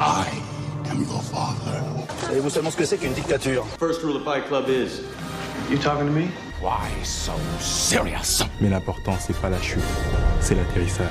[0.00, 0.24] I
[0.90, 1.80] am your father.
[2.26, 3.64] Savez-vous seulement ce que c'est qu'une dictature?
[3.78, 5.02] First rule of Fight Club is
[5.70, 6.28] You talking to me?
[6.62, 8.42] Why so serious?
[8.60, 9.82] Mais l'important, c'est pas la chute,
[10.40, 11.06] c'est l'atterrissage.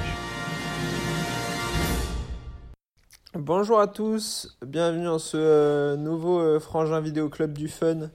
[3.35, 8.09] Bonjour à tous, bienvenue dans ce euh, nouveau euh, Frangin Vidéo Club du Fun.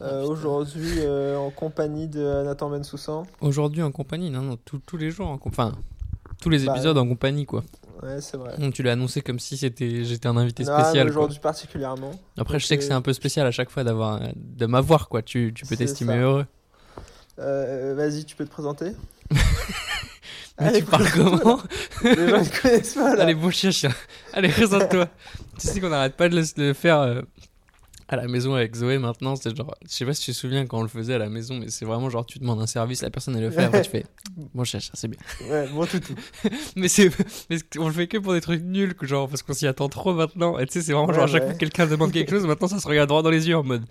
[0.00, 3.24] Euh, Aujourd'hui euh, en compagnie de Nathan Bensoussan.
[3.40, 5.72] Aujourd'hui en compagnie, non, non, tous- tous les jours en Enfin,
[6.40, 7.62] tous les Bah, épisodes en compagnie, quoi.
[8.02, 8.56] Ouais, c'est vrai.
[8.58, 11.08] Donc, tu l'as annoncé comme si c'était j'étais un invité Ah, spécial.
[11.08, 12.12] Aujourd'hui particulièrement.
[12.38, 15.22] Après, je sais que c'est un peu spécial à chaque fois d'avoir de m'avoir, quoi.
[15.22, 16.46] Tu, tu peux t'estimer heureux.
[17.38, 18.92] Euh, Vas-y, tu peux te présenter
[20.60, 21.60] Mais Allez, tu parles comment
[22.04, 23.22] Les gens ne connaissent pas là.
[23.22, 23.90] Allez, beau chien, chien.
[24.34, 25.08] Allez, présente-toi.
[25.58, 27.22] tu sais qu'on n'arrête pas de le, de le faire euh,
[28.12, 29.36] à la maison avec Zoé maintenant.
[29.36, 31.28] C'est genre, je sais pas si tu te souviens quand on le faisait à la
[31.28, 33.80] maison, mais c'est vraiment genre, tu demandes un service, la personne elle le fait, après
[33.82, 34.04] tu fais,
[34.54, 35.20] bon chien, chien, c'est bien.
[35.48, 36.14] Ouais, bon toutou.
[36.76, 37.10] Mais c'est,
[37.48, 39.66] mais c'est- on le fait que pour des trucs nuls, que genre, parce qu'on s'y
[39.66, 40.58] attend trop maintenant.
[40.58, 41.46] Et tu sais, c'est vraiment genre, à chaque ouais.
[41.46, 43.62] fois que quelqu'un demande quelque chose, maintenant ça se regarde droit dans les yeux en
[43.64, 43.84] mode,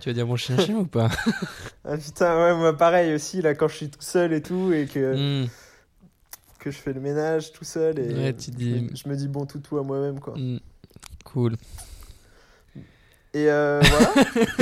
[0.00, 1.10] tu vas dire mon chien, chien ou pas?
[1.84, 4.86] Ah putain, ouais, moi pareil aussi, là, quand je suis tout seul et tout, et
[4.86, 5.46] que, Hmm,
[6.58, 9.16] que je fais le ménage tout seul, et Ouais, tu je, dis- me, je me
[9.16, 10.34] dis bon toutou à moi-même, quoi.
[10.36, 10.58] hmm.
[11.24, 11.56] Cool.
[13.34, 14.08] Et euh, voilà.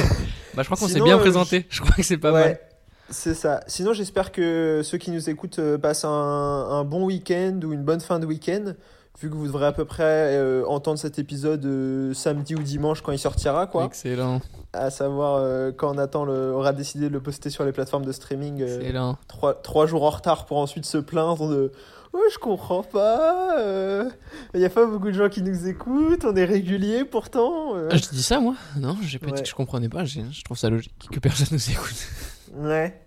[0.55, 1.67] Bah, je crois qu'on s'est bien euh, présenté.
[1.69, 2.61] Je crois que c'est pas ouais, mal.
[3.11, 3.61] c'est ça.
[3.69, 7.85] Sinon, j'espère que ceux qui nous écoutent euh, passent un, un bon week-end ou une
[7.85, 8.73] bonne fin de week-end,
[9.21, 10.03] vu que vous devrez à peu près
[10.37, 13.85] euh, entendre cet épisode euh, samedi ou dimanche quand il sortira, quoi.
[13.85, 14.41] Excellent.
[14.73, 18.63] À savoir quand Nathan le- aura décidé de le poster sur les plateformes de streaming,
[18.63, 19.17] Excellent.
[19.29, 21.71] trois, trois jours en retard pour ensuite se plaindre de
[22.15, 23.59] Ouais, je comprends pas.
[23.61, 24.09] euh,
[24.55, 26.25] Il y a pas beaucoup de gens qui nous écoutent.
[26.25, 27.77] On est régulier pourtant.
[27.77, 27.89] euh.
[27.93, 28.55] Ah, je dis ça moi?
[28.77, 29.33] Non, j'ai pas Ouais.
[29.33, 30.05] dit que je comprenais pas.
[30.05, 32.07] Je trouve ça logique que personne nous écoute.
[32.55, 33.01] Ouais.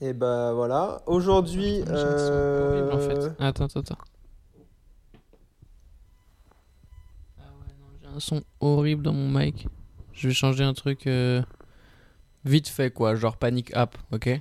[0.00, 1.02] Et bah voilà.
[1.06, 1.82] Aujourd'hui.
[1.86, 3.32] Son horrible, en euh, fait.
[3.38, 3.98] Attends, attends, attends.
[7.38, 9.68] Ah ouais, non, j'ai un son horrible dans mon mic.
[10.14, 11.42] Je vais changer un truc euh,
[12.46, 13.14] vite fait, quoi.
[13.14, 14.40] Genre Panic App, ok?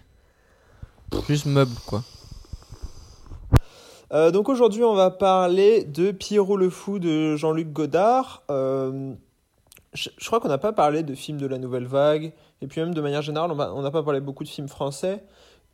[1.28, 2.04] Juste meuble, quoi.
[4.12, 8.44] Euh, donc aujourd'hui, on va parler de Pierrot le Fou de Jean-Luc Godard.
[8.50, 9.14] Euh,
[9.94, 12.34] je, crois qu'on n'a pas parlé de films de la nouvelle vague.
[12.62, 15.24] Et puis même de manière générale, on n'a pas parlé beaucoup de films français.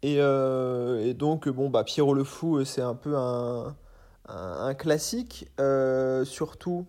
[0.04, 3.76] Et, euh, donc, bon, bah, Pierrot le Fou, c'est un peu un,
[4.28, 5.48] un, classique.
[6.26, 6.86] surtout.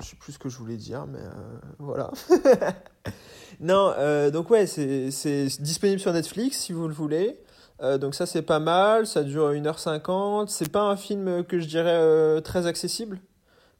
[0.00, 1.20] Je sais plus ce que je voulais dire, mais
[1.78, 2.10] voilà.
[3.60, 3.92] non,
[4.32, 7.38] donc ouais, c'est disponible sur Netflix si vous le voulez.
[7.80, 10.48] Euh, donc ça c'est pas mal, ça dure 1h50.
[10.48, 13.20] C'est pas un film que je dirais euh, très accessible,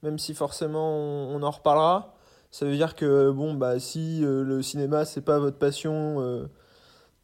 [0.03, 2.15] même si forcément on, on en reparlera.
[2.51, 6.47] Ça veut dire que bon bah si euh, le cinéma c'est pas votre passion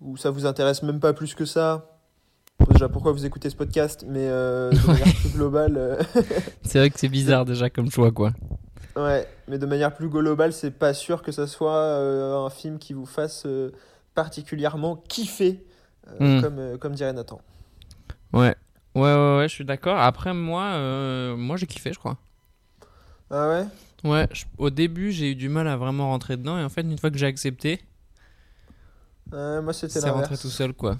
[0.00, 1.90] ou ça vous intéresse même pas plus que ça.
[2.70, 5.98] Déjà pourquoi vous écoutez ce podcast, mais de manière plus globale.
[6.62, 8.32] C'est vrai que c'est bizarre déjà comme choix, quoi.
[8.96, 12.92] Ouais, mais de manière plus globale, c'est pas sûr que ça soit un film qui
[12.92, 13.46] vous fasse
[14.14, 15.64] particulièrement kiffer,
[16.08, 16.40] euh, Hmm.
[16.40, 17.40] comme, euh, comme dirait Nathan.
[18.32, 18.54] Ouais.
[18.94, 19.98] Ouais, ouais, ouais, je suis d'accord.
[19.98, 22.16] Après, moi, euh, moi j'ai kiffé, je crois.
[23.30, 23.66] Ah ouais?
[24.04, 26.58] Ouais, je- au début, j'ai eu du mal à vraiment rentrer dedans.
[26.58, 27.80] Et en fait, une fois que j'ai accepté,
[29.32, 30.96] Euh, Moi, c'était c'est rentré tout seul, quoi.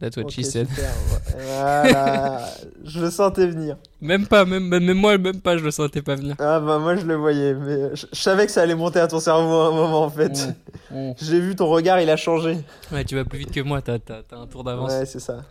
[0.00, 0.68] That's what Ok, she said.
[0.68, 1.44] super, ouais.
[1.46, 2.40] Voilà,
[2.84, 3.76] je le sentais venir.
[4.00, 6.34] Même pas, même, même moi, même pas, je le sentais pas venir.
[6.40, 9.06] Ah bah moi, je le voyais, mais je, je savais que ça allait monter à
[9.06, 10.48] ton cerveau à un moment, en fait.
[11.22, 12.58] J'ai vu ton regard, il a changé.
[12.92, 14.92] Ouais, tu vas plus vite que moi, t'as t'as- t'as un tour d'avance.
[14.92, 15.42] Ouais, c'est ça.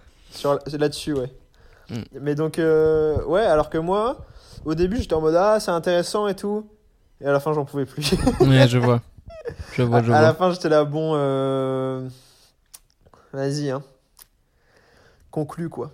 [0.78, 1.32] Là-dessus, ouais.
[1.90, 2.02] Mm.
[2.22, 4.26] Mais donc, euh, ouais, alors que moi,
[4.66, 6.68] au début, j'étais en mode, ah, c'est intéressant et tout.
[7.22, 8.14] Et à la fin, j'en pouvais plus.
[8.42, 9.02] Ouais, je vois.
[9.74, 10.48] Je vois, à, je à la vois.
[10.50, 12.08] fin, j'étais là, bon, euh...
[13.34, 13.82] vas-y, hein.
[15.34, 15.92] Conclu, quoi.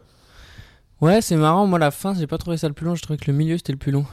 [1.00, 3.16] Ouais, c'est marrant, moi, la fin, j'ai pas trouvé ça le plus long, je trouvais
[3.18, 4.06] que le milieu c'était le plus long.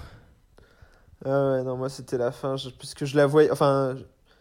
[1.25, 3.97] Ah ouais, non, moi, c'était la fin, je- puisque je la voyais, enfin...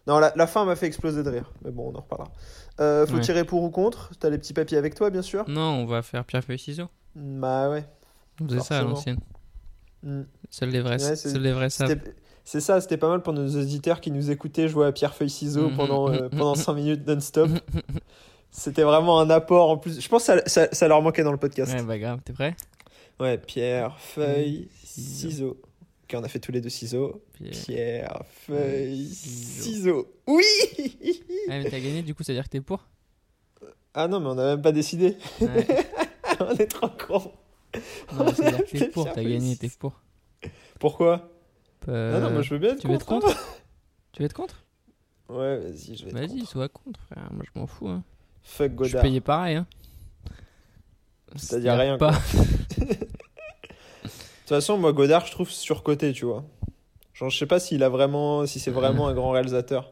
[0.05, 1.51] Non, la, la fin m'a fait exploser de rire.
[1.63, 2.31] Mais bon, on en reparlera.
[2.79, 3.21] Euh, faut Ouais.
[3.21, 4.11] tirer pour ou contre?
[4.19, 5.43] T'as les petits papiers avec toi, bien sûr?
[5.49, 6.89] Non, on va faire pierre, feuille, ciseaux.
[7.15, 7.83] Bah ouais.
[8.39, 9.17] On faisait ça à l'ancienne.
[10.03, 10.21] Mm.
[10.51, 11.69] Seuls les vrais, Ouais, c'est- seuls les vrais
[12.43, 15.31] C'est ça, c'était pas mal pour nos auditeurs qui nous écoutaient jouer à pierre, feuille,
[15.31, 17.49] ciseaux pendant, euh, pendant 5 minutes non-stop.
[18.57, 19.99] C'était vraiment un apport en plus.
[19.99, 21.73] Je pense que ça, ça, ça leur manquait dans le podcast.
[21.73, 22.55] Ouais, bah grave, t'es prêt?
[23.19, 25.29] Ouais, pierre, feuille, Ciseaux.
[25.29, 25.57] ciseaux.
[26.03, 27.21] Ok, on a fait tous les deux ciseaux.
[27.33, 27.51] Pierre.
[27.51, 29.63] Pierre, feuille, Ciseaux.
[29.63, 30.07] ciseaux.
[30.27, 30.43] Oui
[31.49, 32.85] Ah, mais t'as gagné, du coup, ça veut dire que t'es pour?
[33.93, 35.17] Ah non, mais on a même pas décidé.
[35.41, 35.67] Ouais.
[36.39, 37.31] on est trop cons.
[38.13, 39.99] Non, ça veut dire que t'es pour, t'as gagné, t'es pour.
[40.79, 41.29] Pourquoi?
[41.89, 43.35] Euh, Ah non, moi je veux bien être tu veux être contre?
[44.13, 44.63] Tu veux être contre?
[45.29, 46.49] Ouais, vas-y, je vais être Vas-y, contre.
[46.49, 47.27] sois contre, frère.
[47.33, 47.87] Moi, je m'en fous.
[47.89, 48.03] Hein.
[48.45, 49.01] Fuck Je Godard.
[49.01, 49.55] payé pareil.
[49.57, 49.67] Hein.
[51.35, 52.13] C'est-à-dire rien, Pas.
[52.77, 52.97] toute
[54.47, 56.45] façon, moi, Godard, je trouve surcoté, tu vois.
[57.13, 59.91] Genre, je sais pas s'il a vraiment, si c'est vraiment un grand réalisateur.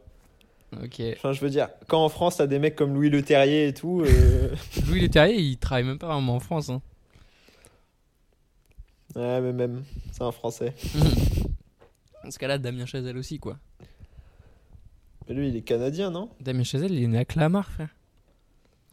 [0.82, 1.02] Ok.
[1.18, 4.02] Enfin, je veux dire, quand en France, t'as des mecs comme Louis Leterrier et tout.
[4.06, 4.50] euh,
[4.88, 6.70] Louis Leterrier, il travaille même pas vraiment en France.
[6.70, 6.82] Hein.
[9.16, 10.74] Ouais, mais même, c'est un Français.
[12.24, 13.58] Dans ce cas-là, Damien Chazelle aussi, quoi.
[15.28, 16.30] Mais lui, il est canadien, non?
[16.40, 17.90] Damien Chazelle, il est né à Clamart, frère.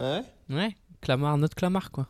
[0.01, 0.23] Ouais?
[0.49, 2.09] Ouais, Clamart, notre Clamart, quoi.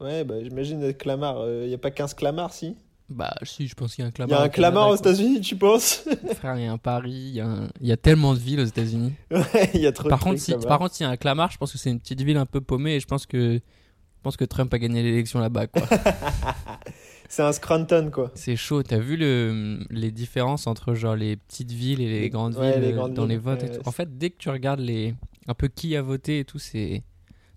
[0.00, 1.36] Ouais, bah j'imagine Clamart.
[1.64, 2.76] Il y a pas 15 Clamart, si?
[3.08, 4.38] Bah, si, je pense qu'il y a un Il Clamart.
[4.38, 6.04] y a un Clamart aux États-Unis, tu penses?
[6.36, 8.38] Frère, il y a un Paris, il y, a un- il y a tellement de
[8.38, 9.12] villes aux États-Unis.
[9.30, 11.16] Ouais, il y a trop Par de contre, si, par contre, s'il y a un
[11.16, 13.54] Clamart, je pense que c'est une petite ville un peu paumée et je pense que,
[13.54, 15.82] je pense que Trump a gagné l'élection là-bas, quoi.
[17.30, 18.30] C'est un Scranton, quoi.
[18.34, 18.82] c'est chaud.
[18.82, 22.72] T'as vu le, les différences entre genre les petites villes et les Les- grandes ouais,
[22.72, 23.82] villes les euh, grandes dans les votes et tout?
[23.86, 25.14] En fait, dès que tu regardes les,
[25.46, 27.02] un peu qui a voté et tout, c'est,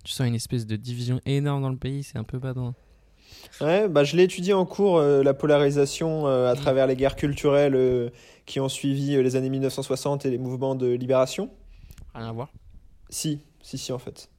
[0.04, 2.04] tu sens une espèce de division énorme dans le pays.
[2.04, 2.74] C'est un peu badant.
[3.60, 6.58] Ouais, bah je l'ai étudié en cours, euh, la polarisation euh, à Mm.
[6.58, 8.10] travers les guerres culturelles euh,
[8.46, 11.50] qui ont suivi les années 1960 et les mouvements de libération.
[12.14, 12.50] Rien à voir.
[13.10, 14.30] Si, si, si, en fait.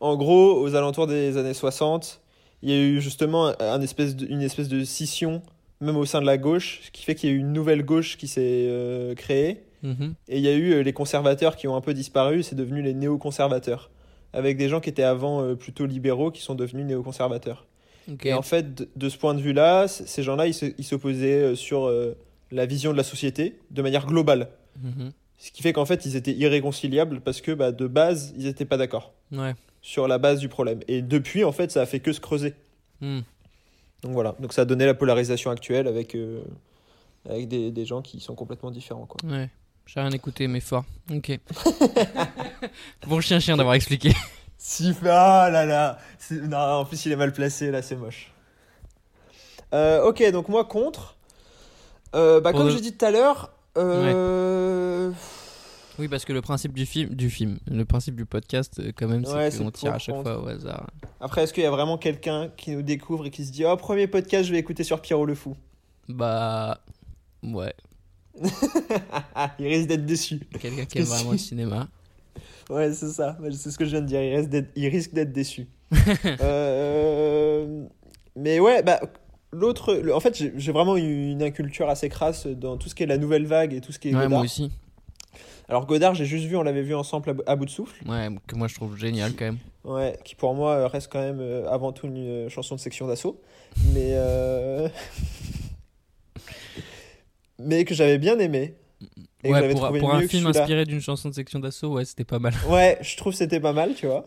[0.00, 2.20] En gros, aux alentours des années 60,
[2.62, 5.42] il y a eu justement un espèce de- une espèce de scission,
[5.80, 7.82] même au sein de la gauche, ce qui fait qu'il y a eu une nouvelle
[7.84, 9.62] gauche qui s'est créée.
[9.82, 10.14] Mhm.
[10.28, 12.94] Et il y a eu les conservateurs qui ont un peu disparu, c'est devenu les
[12.94, 13.90] néoconservateurs.
[14.36, 17.66] Avec des gens qui étaient avant euh, plutôt libéraux qui sont devenus néoconservateurs.
[18.22, 21.86] Et en fait, de, de ce point de vue-là, ces gens-là, ils s'opposaient euh, sur
[21.86, 22.16] euh,
[22.52, 24.48] la vision de la société de manière globale.
[24.82, 25.10] Mhm.
[25.38, 28.64] Ce qui fait qu'en fait, ils étaient irréconciliables parce que bah, de base, ils n'étaient
[28.64, 29.54] pas d'accord Ouais.
[29.82, 30.80] sur la base du problème.
[30.88, 32.54] Et depuis, en fait, ça a fait que se creuser.
[33.00, 33.20] Hmm.
[34.02, 36.42] Donc voilà, donc ça a donné la polarisation actuelle avec, euh,
[37.28, 39.06] avec des, des gens qui sont complètement différents.
[39.06, 39.18] Quoi.
[39.30, 39.50] Ouais.
[39.86, 40.84] J'ai rien écouté, mais fort.
[41.14, 41.38] Ok.
[43.06, 44.12] bon chien chien d'avoir expliqué.
[44.58, 45.98] Si, ah là là
[46.30, 48.32] non, En plus, il est mal placé, là, c'est moche.
[49.74, 51.14] Euh, ok, donc moi, contre.
[52.14, 55.12] Euh, bah, Pour comme j'ai dit tout à l'heure, euh,
[55.98, 59.24] Oui, parce que le principe du film, du film, le principe du podcast, quand même,
[59.24, 60.32] c'est Ouais, c'est qu'on tire à chaque contre.
[60.32, 60.90] fois au hasard.
[61.20, 63.76] après, est-ce qu'il y a vraiment quelqu'un qui nous découvre et qui se dit Oh,
[63.76, 65.56] premier podcast, je vais écouter sur Pierrot le Fou?
[66.08, 66.80] Bah,
[67.44, 67.74] ouais.
[69.58, 70.40] Il risque d'être déçu.
[70.60, 71.88] Quelqu'un qui aime vraiment le cinéma.
[72.70, 73.36] Ouais, c'est ça.
[73.40, 74.22] Ouais, C'est ce que je viens de dire.
[74.22, 75.66] Il, d'être- il risque d'être déçu.
[76.40, 77.84] Euh,
[78.36, 79.00] Mais ouais, bah,
[79.52, 80.02] l'autre.
[80.12, 83.18] En fait, j'ai vraiment eu une inculture assez crasse dans tout ce qui est la
[83.18, 84.30] nouvelle vague et tout ce qui est Ouais, Godard.
[84.30, 84.70] moi aussi.
[85.68, 88.00] Alors, Godard, j'ai juste vu, on l'avait vu ensemble à, bout- de souffle.
[88.08, 89.58] Ouais, que moi je trouve génial quand même.
[89.84, 93.06] Ouais, qui pour moi reste quand même euh, avant tout une euh, chanson de section
[93.06, 93.40] d'assaut.
[93.94, 94.10] Mais.
[94.12, 94.88] euh,
[97.58, 98.74] Mais que j'avais bien aimé.
[99.44, 102.04] Et que Ouais, pour, trouvé pour un film inspiré d'une chanson de section d'assaut, ouais,
[102.04, 102.54] c'était pas mal.
[102.68, 104.26] Ouais, je trouve que c'était pas mal, tu vois.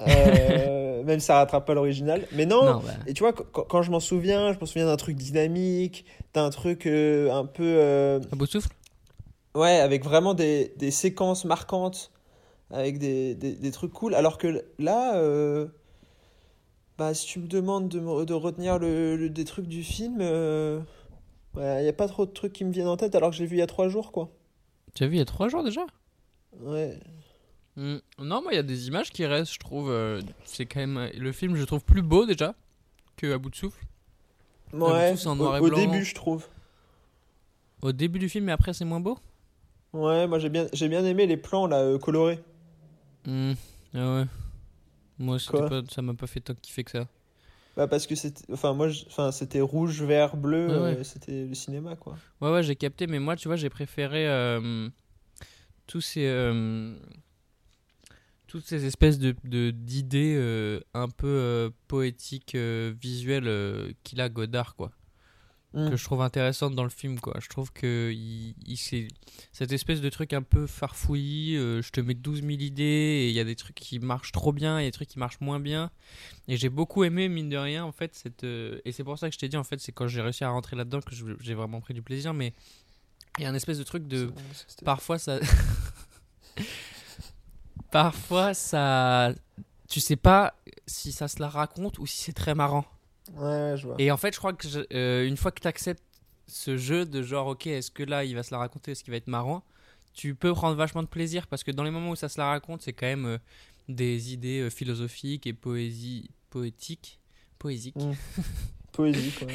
[0.00, 2.26] Euh, même ça rattrape pas l'original.
[2.32, 4.96] Mais non, Non, bah, et tu vois, quand, je m'en souviens, je me souviens d'un
[4.96, 7.62] truc dynamique, d'un truc euh, un peu.
[7.64, 8.68] euh, bout de souffle?
[9.54, 12.10] Ouais, avec vraiment des, des séquences marquantes,
[12.72, 14.14] avec des, des, des trucs cool.
[14.14, 15.68] Alors que là, euh,
[16.98, 20.20] bah, si tu me demandes de, de retenir le, le- des trucs du film,
[21.56, 23.46] il n'y a pas trop de trucs qui me viennent en tête alors que j'ai
[23.46, 24.30] vu il y a trois jours, quoi.
[24.94, 25.84] Tu as vu il y a trois jours déjà?
[26.60, 26.98] Ouais.
[27.76, 27.98] Hmm.
[28.18, 29.90] Non, moi il y a des images qui restent, je trouve.
[29.90, 31.10] euh, c'est quand même.
[31.16, 32.54] Le film, je trouve plus beau déjà
[33.16, 33.84] que à bout de souffle.
[34.72, 36.46] Ouais, en au- début, je trouve.
[37.82, 39.16] Au début du film, mais après c'est moins beau?
[39.94, 42.40] Ouais, moi j'ai bien, j'ai bien aimé les plans là euh, colorés.
[43.26, 43.52] Hmm.
[43.94, 44.24] Ah ouais.
[45.18, 47.08] Moi, pas, ça m'a pas fait tant kiffer que ça.
[47.76, 50.96] Bah parce que c'était, enfin moi, je- enfin c'était rouge, vert, bleu, Ouais, ouais.
[50.98, 52.16] euh, c'était le cinéma quoi.
[52.40, 54.88] Ouais, ouais, j'ai capté, mais moi, tu vois, j'ai préféré euh,
[55.86, 56.26] tous ces.
[56.26, 56.96] euh,
[58.46, 59.34] toutes ces espèces de,
[59.72, 64.92] d'idées euh, un peu poétiques, visuelles qu'il a Godard, quoi.
[65.74, 65.90] Mm.
[65.90, 67.34] Que je trouve intéressantes dans le film, quoi.
[67.42, 69.08] Je trouve que il, il- c'est
[69.52, 73.28] cette espèce de truc un peu farfouillis, euh, je te mets 12 000 idées, et
[73.28, 75.58] il y a des trucs qui marchent trop bien, et des trucs qui marchent moins
[75.58, 75.90] bien.
[76.46, 78.44] Et j'ai beaucoup aimé, mine de rien, en fait, cette.
[78.44, 80.44] euh, et c'est pour ça que je t'ai dit, en fait, c'est quand j'ai réussi
[80.44, 82.52] à rentrer là-dedans que j'ai vraiment pris du plaisir, mais
[83.38, 84.30] il y a un espèce de truc de.
[84.84, 85.40] Parfois, ça.
[87.90, 89.32] Parfois, ça.
[89.88, 90.54] Tu sais pas
[90.86, 92.84] si ça se la raconte ou si c'est très marrant.
[93.32, 93.96] Ouais, je vois.
[93.98, 96.02] Et en fait, je crois que je- euh, une fois que tu acceptes
[96.46, 99.12] ce jeu de genre, ok, est-ce que là il va se la raconter, est-ce qu'il
[99.12, 99.62] va être marrant,
[100.12, 102.46] tu peux prendre vachement de plaisir parce que dans les moments où ça se la
[102.48, 103.38] raconte, c'est quand même euh,
[103.88, 107.18] des idées euh, philosophiques et poésie, poétiques.
[107.58, 107.96] Poésiques.
[108.04, 108.12] Mm.
[108.92, 109.32] Poésie.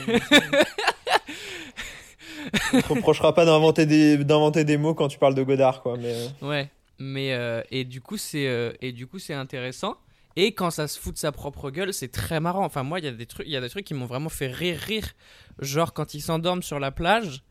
[2.74, 5.96] On te reprochera pas d'inventer des, d'inventer des mots quand tu parles de Godard quoi,
[5.98, 6.28] mais.
[6.42, 7.34] Ouais, mais
[7.72, 9.96] et du coup c'est et du coup c'est intéressant.
[10.42, 12.64] Et quand ça se fout de sa propre gueule, c'est très marrant.
[12.64, 14.30] Enfin, moi, il y a des trucs, il y a des trucs qui m'ont vraiment
[14.30, 15.08] fait rire, rire.
[15.60, 17.44] Genre quand ils s'endorment sur la plage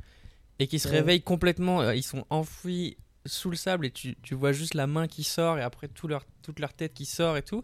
[0.59, 0.95] et qu'ils se Ouais.
[0.97, 4.87] réveillent complètement, euh, ils sont enfouis sous le sable et tu, tu vois juste la
[4.87, 7.63] main qui sort et après tout leur, toute leur tête qui sort et tout.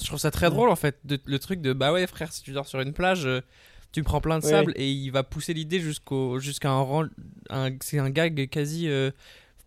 [0.00, 0.52] Je trouve ça très Ouais.
[0.52, 2.92] drôle en fait, de- le truc de bah ouais frère, si tu dors sur une
[2.92, 3.40] plage, euh,
[3.92, 4.50] tu prends plein de Ouais.
[4.50, 7.06] sable et il va pousser l'idée jusqu'au jusqu'à un rang,
[7.50, 9.10] un- c'est un gag quasi euh,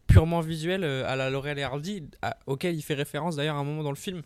[0.08, 3.64] purement visuel à la Laurel et Hardy, à- auquel il fait référence d'ailleurs à un
[3.66, 4.22] moment dans le film.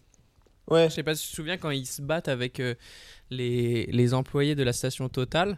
[0.70, 0.90] Ouais.
[0.90, 2.76] Je sais pas si tu te souviens quand ils se battent avec euh,
[3.30, 5.58] les, les employés de la station Total.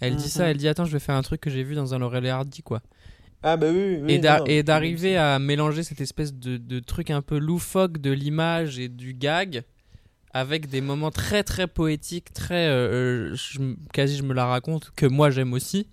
[0.00, 0.28] Elle dit Mhm.
[0.30, 2.24] ça, elle dit attends je vais faire un truc que j'ai vu dans un Laurel
[2.26, 2.80] et Hardy quoi.
[3.42, 4.20] Ah bah oui, oui.
[4.46, 8.88] et d'arriver à mélanger cette espèce de, de truc un peu loufoque de l'image et
[8.88, 9.62] du gag
[10.32, 13.58] avec des moments très très poétiques, très euh, euh, je
[13.92, 15.88] quasi je me la raconte que moi j'aime aussi.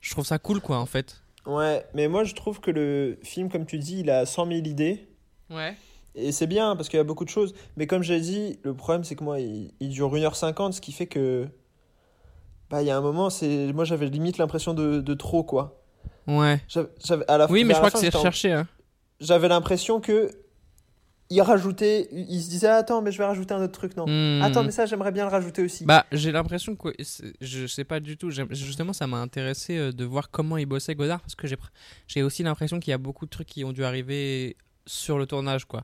[0.00, 1.20] Je trouve ça cool quoi en fait.
[1.44, 4.58] Ouais, mais moi je trouve que le film, comme tu dis, il a 100 000
[4.64, 5.06] idées.
[5.50, 5.74] Ouais.
[6.16, 7.54] Et c'est bien parce qu'il y a beaucoup de choses.
[7.76, 10.92] Mais comme j'ai dit, le problème c'est que moi, il, il dure 1h50, ce qui
[10.92, 11.46] fait que.
[12.70, 15.82] Bah, il y a un moment, c'est moi j'avais limite l'impression de, de trop, quoi.
[16.26, 16.60] Ouais.
[17.28, 18.66] À la Oui mais je crois que c'est recherché hein.
[19.20, 20.30] J'avais l'impression que.
[21.28, 22.08] Il rajoutait.
[22.12, 24.04] Il se disait, attends, mais je vais rajouter un autre truc, non.
[24.06, 24.42] Hmm.
[24.42, 25.84] Attends, mais ça, j'aimerais bien le rajouter aussi.
[25.84, 26.90] Bah, j'ai l'impression que
[27.40, 28.30] je sais pas du tout.
[28.30, 31.48] Justement, ça m'a intéressé euh, de voir comment il bossait Godard parce que
[32.06, 34.56] j'ai aussi l'impression qu'il y a beaucoup de trucs qui ont dû arriver
[34.86, 35.82] sur le tournage, quoi.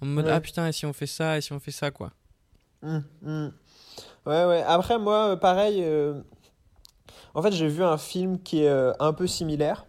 [0.00, 0.32] En mode Ouais.
[0.32, 2.12] ah putain, et si on fait ça, et si on fait ça, quoi.
[2.82, 3.52] Hum, hum.
[4.26, 4.62] Ouais, ouais.
[4.66, 5.82] Après, moi, euh, pareil.
[5.82, 6.20] euh,
[7.34, 9.86] En fait, j'ai vu un film qui est euh, un peu similaire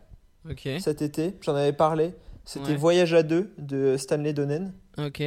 [0.80, 1.38] cet été.
[1.42, 2.14] J'en avais parlé.
[2.46, 2.76] C'était Ouais.
[2.78, 4.74] Voyage à deux de Stanley Donen.
[4.98, 5.24] ok,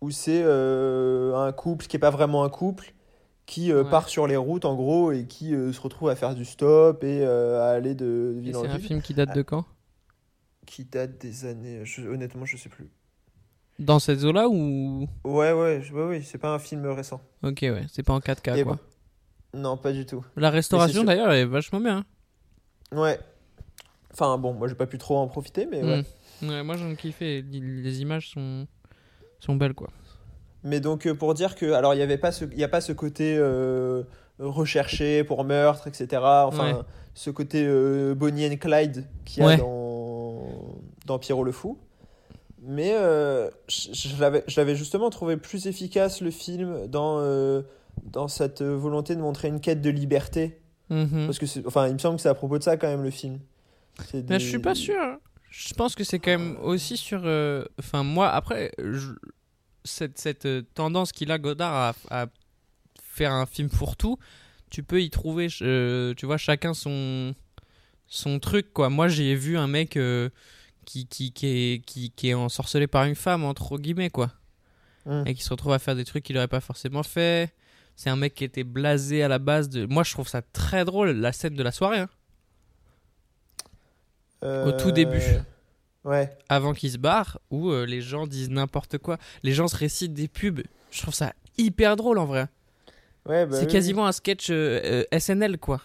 [0.00, 2.92] Où c'est euh, un couple qui est pas vraiment un couple.
[3.46, 3.84] Qui Ouais.
[3.90, 7.24] part sur les routes en gros et qui se retrouve à faire du stop et
[7.26, 8.86] à aller de ville en c'est un ville.
[8.86, 9.66] film qui date de quand?
[10.66, 11.84] Qui date des années.
[11.84, 12.88] je- honnêtement, je sais plus.
[13.78, 15.08] Dans cette eau-là ou?
[15.24, 17.20] Ouais, ouais, je- ouais, ouais, c'est pas un film récent.
[17.42, 18.78] Ok, ouais, c'est pas en 4K, Et quoi.
[19.52, 20.24] Non, pas du tout.
[20.36, 21.04] La restauration, sûr.
[21.04, 22.04] d'ailleurs, elle est vachement bien.
[22.92, 22.96] hein.
[22.96, 23.18] Ouais.
[24.12, 26.04] Enfin, bon, moi j'ai pas pu trop en profiter, mais ouais.
[26.42, 26.48] Hmm.
[26.48, 27.42] Ouais, moi j'en ai kiffé.
[27.42, 28.66] Les, les images sont
[29.40, 29.90] sont belles, quoi.
[30.62, 31.72] Mais donc, euh, pour dire que.
[31.72, 34.04] Alors, il n'y avait pas ce, il y a pas ce côté euh,
[34.38, 36.22] recherché pour meurtre, etc.
[36.22, 36.82] Enfin, Ouais.
[37.14, 39.56] ce côté euh, Bonnie and Clyde qu'il y a Ouais.
[39.56, 41.78] dans, dans Pierrot le Fou.
[42.66, 47.62] Mais euh, je, je l'avais, justement trouvé plus efficace le film dans, euh,
[48.04, 50.60] dans cette volonté de montrer une quête de liberté.
[50.90, 51.26] Mhm.
[51.26, 53.10] Parce que, enfin, il me semble que c'est à propos de ça quand même le
[53.10, 53.38] film.
[54.06, 54.96] C'est Mais des- je suis pas sûr.
[55.00, 55.18] hein.
[55.50, 57.22] Je pense que c'est quand même aussi sur.
[57.24, 59.12] euh, Enfin, moi, après, je-
[59.84, 62.26] cette, cette tendance qu'il a, Godard, à, à
[63.02, 64.18] faire un film pour tout,
[64.70, 67.34] tu peux y trouver, tu vois, chacun son,
[68.08, 68.88] son truc, quoi.
[68.90, 69.96] Moi, j'ai vu un mec
[70.84, 74.30] qui, qui, qui, est, qui, qui est ensorcelé par une femme, entre guillemets, quoi.
[75.26, 77.52] Et qui se retrouve à faire des trucs qu'il aurait pas forcément fait.
[77.96, 79.84] C'est un mec qui était blasé à la base de.
[79.86, 81.98] Moi, je trouve ça très drôle, la scène de la soirée.
[82.00, 82.08] hein.
[84.66, 85.18] au tout début.
[85.22, 85.40] Euh,
[86.04, 86.30] Ouais.
[86.50, 89.16] avant qu'ils se barrent où euh, les gens disent n'importe quoi.
[89.42, 90.60] Les gens se récitent des pubs.
[90.90, 92.46] Je trouve ça hyper drôle en vrai.
[93.24, 95.80] Ouais, bah c'est oui, quasiment un sketch euh, euh, SNL quoi.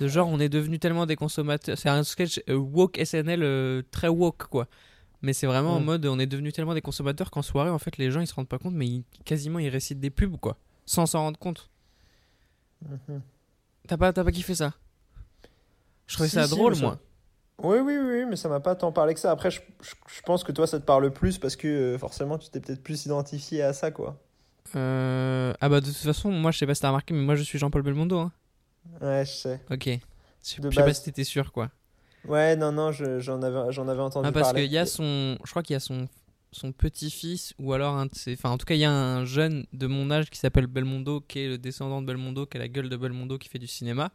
[0.00, 1.78] De genre on est devenu tellement des consommateurs.
[1.78, 4.66] C'est un sketch euh, woke SNL euh, très woke quoi.
[5.22, 5.84] Mais c'est vraiment en Mm.
[5.84, 8.34] mode on est devenu tellement des consommateurs qu'en soirée en fait les gens ils se
[8.34, 10.56] rendent pas compte mais ils- quasiment ils récitent des pubs quoi.
[10.84, 11.70] Sans s'en rendre compte.
[12.86, 13.22] Mhm.
[13.88, 14.74] T'as pas, pas kiffé ça?
[16.06, 16.98] Je trouvais Si, ça si, drôle ça- moi.
[17.62, 19.30] Oui, oui, oui, oui, mais ça m'a pas tant parlé que ça.
[19.30, 22.36] Après, je, je- je pense que toi, ça te parle plus parce que euh, forcément,
[22.36, 24.20] tu t'es peut-être plus identifié à ça, quoi.
[24.76, 27.36] Euh, Ah bah de toute façon moi je sais pas si t'as remarqué mais moi
[27.36, 28.18] je suis Jean-Paul Belmondo.
[28.18, 28.32] Hein.
[29.00, 29.60] Ouais, je sais.
[29.70, 29.88] Ok.
[30.42, 31.70] Je sais pas si t'étais sûr quoi.
[32.24, 34.64] Ouais, non, non, je- j'en avais, j'en avais entendu Ah, parce parler.
[34.64, 35.36] qu'il y a son.
[35.44, 36.08] Je crois qu'il y a son,
[36.52, 38.32] son petit-fils, ou alors un de ses.
[38.34, 41.20] Enfin, en tout cas, il y a un jeune de mon âge qui s'appelle Belmondo,
[41.20, 43.66] qui est le descendant de Belmondo, qui a la gueule de Belmondo, qui fait du
[43.68, 44.10] cinéma.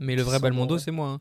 [0.00, 0.80] Mais le vrai Belmondo, ouais.
[0.80, 1.08] c'est moi.
[1.08, 1.20] hein.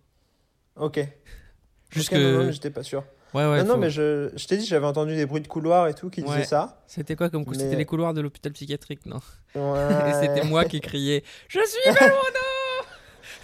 [0.75, 0.99] Ok.
[1.91, 3.03] Juste Ok, non, non, j'étais pas sûr.
[3.35, 3.63] Ouais, ouais.
[3.63, 6.09] non, non, mais je, je t'ai dit, j'avais entendu des bruits de couloir et tout
[6.11, 6.27] qui Ouais.
[6.27, 6.83] disaient ça.
[6.87, 9.19] C'était quoi comme coup C'était les couloirs de l'hôpital psychiatrique, non?
[9.55, 10.09] Ouais.
[10.09, 12.39] Et c'était moi qui criais Je suis Belmondo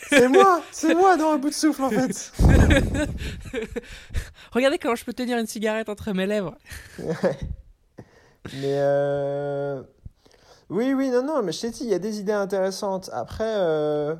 [0.09, 2.31] C'est moi, c'est moi dans un bout de souffle en fait.
[4.51, 6.55] Regardez comment je peux tenir une cigarette entre mes lèvres.
[8.53, 9.81] Mais euh...
[10.69, 13.09] oui, oui, non, non, mais je t'ai dit, il y a des idées intéressantes.
[13.13, 14.15] Après, euh...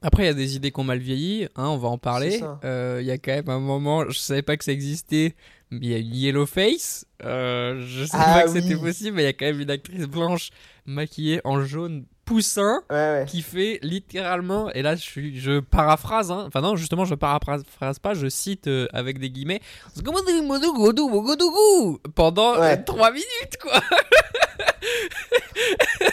[0.00, 2.30] Après, il y a des idées qui ont mal vieilli, hein, on va en parler.
[2.30, 2.60] C'est ça.
[2.64, 5.34] Euh, Il y a quand même un moment, je savais pas que ça existait,
[5.80, 7.04] mais il y a une yellow face.
[7.24, 8.80] Euh, je savais Ah pas que c'était oui.
[8.80, 10.50] possible, mais il y a quand même une actrice blanche
[10.86, 13.24] maquillée en jaune poussin ouais, ouais.
[13.28, 16.44] qui fait littéralement, et là je, suis, je paraphrase, hein.
[16.46, 17.64] enfin non, justement, je paraphrase
[18.00, 19.60] pas, je cite euh, avec des guillemets
[22.14, 22.82] pendant Ouais.
[22.82, 23.72] 3 minutes, quoi.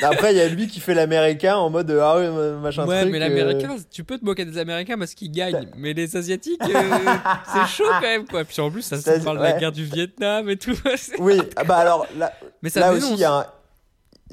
[0.03, 2.29] Après, il y a lui qui fait l'américain en mode ah ouais,
[2.59, 3.11] machin Ouais, truc.
[3.11, 5.69] mais euh, l'américain, tu peux te moquer des américains parce qu'ils gagnent.
[5.77, 6.67] Mais les asiatiques, euh,
[7.53, 8.43] c'est chaud quand même, quoi.
[8.43, 9.59] Puis en plus, ça se parle de la ouais.
[9.59, 10.71] guerre du Vietnam et tout.
[11.19, 12.31] Oui, ah bah alors là,
[12.61, 13.45] mais ça là aussi, il y a un-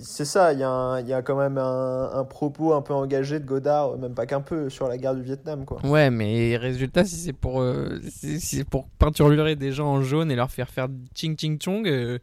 [0.00, 3.44] C'est ça, il y, y a quand même un, un propos un peu engagé de
[3.44, 5.84] Godard, même pas qu'un peu, sur la guerre du Vietnam, quoi.
[5.84, 10.30] Ouais, mais résultat, si c'est pour, euh, si si pour peinturer des gens en jaune
[10.30, 12.18] et leur faire faire ching ching chong, euh,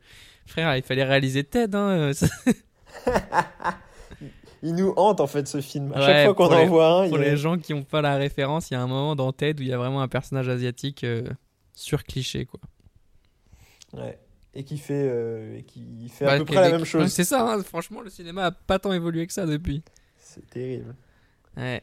[0.46, 1.76] frère, il fallait réaliser Ted.
[1.76, 2.14] Hein, euh,
[4.64, 5.92] Il nous hante en fait ce film.
[5.94, 8.02] À Ouais, chaque fois qu'on en les- voit un, pour les gens qui ont pas
[8.02, 10.08] la référence, il y a un moment dans Ted où il y a vraiment un
[10.08, 12.60] personnage asiatique sur surcliché, quoi.
[13.94, 14.18] Ouais.
[14.56, 17.12] Et qui fait, euh, et qui fait à peu près la même chose.
[17.12, 19.84] C'est ça, hein, franchement, le cinéma a pas tant évolué que ça depuis.
[20.18, 20.96] C'est terrible.
[21.58, 21.82] Ouais.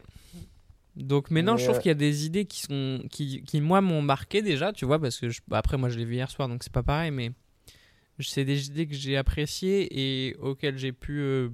[0.97, 3.81] Donc, Mais, je trouve euh, qu'il y a des idées qui sont, qui, qui moi
[3.81, 6.31] m'ont marqué déjà, tu vois, parce que je- bah, après moi je l'ai vu hier
[6.31, 7.31] soir, donc c'est pas pareil, mais
[8.21, 9.89] c'est des idées que j'ai appréciées
[10.29, 11.49] et auxquelles j'ai pu euh,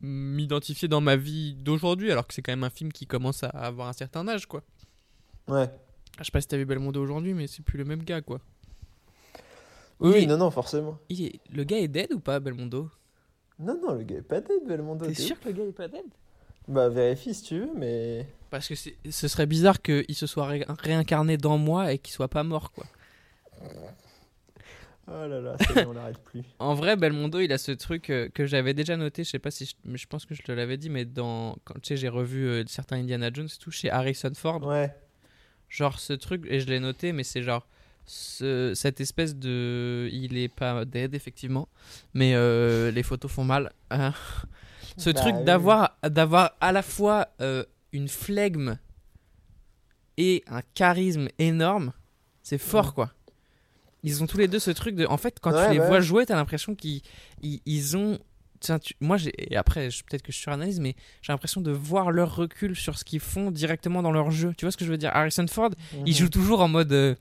[0.00, 3.48] m'identifier dans ma vie d'aujourd'hui, alors que c'est quand même un film qui commence à
[3.48, 4.62] avoir un certain âge, quoi.
[5.48, 5.68] Ouais.
[6.18, 8.40] Je sais pas si t'as vu Belmondo aujourd'hui, mais c'est plus le même gars, quoi.
[10.00, 10.98] Oui, Il oui, est- non, non, forcément.
[11.08, 11.40] Il est...
[11.50, 12.90] Le gars est dead ou pas, Belmondo?
[13.58, 15.06] Non, non, le gars est pas dead, Belmondo.
[15.06, 16.04] T'es sûr que le gars est pas dead?
[16.66, 18.26] Bah, vérifie si tu veux, mais.
[18.50, 22.12] Parce que c'est- ce serait bizarre qu'il se soit ré- réincarné dans moi et qu'il
[22.14, 22.86] soit pas mort, quoi.
[25.06, 25.56] Oh là là,
[25.86, 26.42] on l'arrête plus.
[26.58, 29.50] En vrai, Belmondo, il a ce truc euh, que j'avais déjà noté, je sais pas
[29.50, 32.46] si je, pense que je te l'avais dit, mais dans quand tu sais, j'ai revu
[32.46, 34.94] euh, certains Indiana Jones et tout chez Harrison Ford, Ouais.
[35.68, 37.66] genre ce truc et je l'ai noté, mais c'est genre
[38.06, 41.68] ce- cette espèce de, il est pas dead effectivement,
[42.14, 43.72] mais euh, les photos font mal.
[43.92, 44.10] Euh,
[44.96, 45.44] ce Bah truc oui.
[45.44, 48.78] d'avoir d'avoir à la fois euh, une flegme
[50.16, 51.92] et un charisme énorme,
[52.42, 53.10] c'est fort quoi.
[54.04, 55.06] Ils ont tous les deux ce truc de.
[55.06, 57.02] En fait, quand Ouais, tu les bah vois jouer, t'as l'impression qu'ils
[57.42, 58.18] ils, ils ont.
[58.60, 61.70] Tiens, tu- Moi, j'ai- et après, je- peut-être que je suranalyse, mais j'ai l'impression de
[61.72, 64.54] voir leur recul sur ce qu'ils font directement dans leur jeu.
[64.56, 65.10] Tu vois ce que je veux dire?
[65.12, 66.12] Harrison Ford, il Mhm.
[66.18, 66.92] joue toujours en mode.
[66.92, 67.14] euh,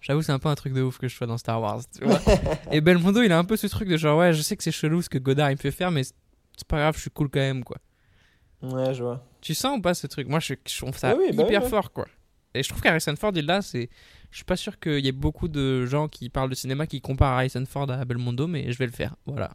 [0.00, 1.80] J'avoue, c'est un peu un truc de ouf que je sois dans Star Wars.
[1.96, 2.20] tu vois.
[2.72, 4.70] et Belmondo, il a un peu ce truc de genre, ouais, je sais que c'est
[4.70, 6.14] chelou ce que Godard il me fait faire, mais c'est
[6.68, 7.78] pas grave, je suis cool quand même, quoi.
[8.62, 9.24] Ouais, je vois.
[9.40, 10.28] Tu sens ou pas ce truc?
[10.28, 12.06] Moi, je, je trouve ça oui, bah hyper oui, fort, quoi.
[12.54, 13.88] Et je trouve qu'Harrison Ford, il là, c'est.
[14.30, 17.00] Je suis pas sûr qu'il y ait beaucoup de gens qui parlent de cinéma qui
[17.00, 19.14] comparent Harrison Ford à Belmondo, mais je vais le faire.
[19.26, 19.50] Voilà.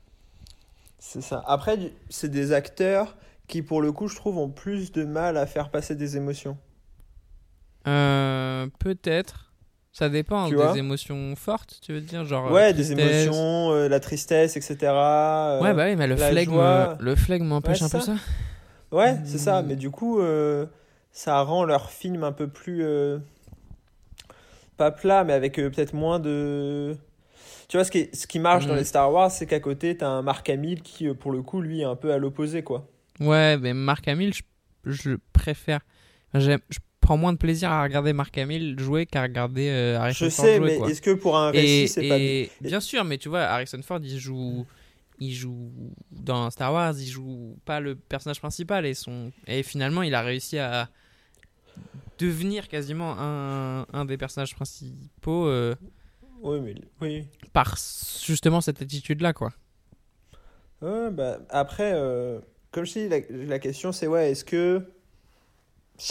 [0.99, 1.43] C'est ça.
[1.47, 1.77] Après,
[2.09, 3.15] c'est des acteurs
[3.47, 6.57] qui, pour le coup, je trouve, ont plus de mal à faire passer des émotions.
[7.87, 9.51] Euh, Peut-être.
[9.91, 12.47] Ça dépend Tu des émotions fortes, tu veux dire genre.
[12.47, 14.75] euh, Ouais, des émotions, euh, la tristesse, etc.
[14.81, 16.97] euh, Ouais, bah oui, mais le flegme, joie.
[16.99, 18.15] le flegme m'empêche Ouais, un peu ça.
[18.91, 19.61] Ouais, c'est ça.
[19.61, 19.67] Hmm.
[19.67, 20.19] Mais du coup,
[21.13, 22.83] ça rend leur film un peu plus.
[22.83, 23.19] euh,
[24.77, 26.97] pas plat, mais avec euh, peut-être moins de.
[27.69, 28.77] Tu vois, ce qui, ce qui marche dans Hmm.
[28.77, 31.61] les Star Wars, c'est qu'à côté, t'as un Mark Hamill qui, euh, pour le coup,
[31.61, 32.87] lui, est un peu à l'opposé, quoi.
[33.19, 34.41] Ouais, mais Mark Hamill, je,
[34.85, 35.81] je préfère.
[36.33, 36.57] Je
[36.99, 40.45] prends moins de plaisir à regarder Mark Hamill jouer qu'à regarder euh, Harrison Je Ford
[40.45, 42.19] sais, jouer, mais est-ce que pour un récit, c'est pas.
[42.19, 44.65] et bien sûr, mais tu vois, Harrison Ford, il joue,
[45.19, 45.71] il joue
[46.11, 50.21] dans Star Wars, il joue pas le personnage principal et son et finalement, il a
[50.21, 50.89] réussi à
[52.19, 55.75] devenir quasiment un, un des personnages principaux euh,
[56.41, 56.75] Oui, mais.
[57.01, 57.27] Oui.
[57.53, 57.75] par
[58.25, 59.51] justement cette attitude-là, quoi.
[60.81, 62.39] Bah, après, euh,
[62.71, 64.83] comme je dis, la, la question, c'est ouais, est-ce que.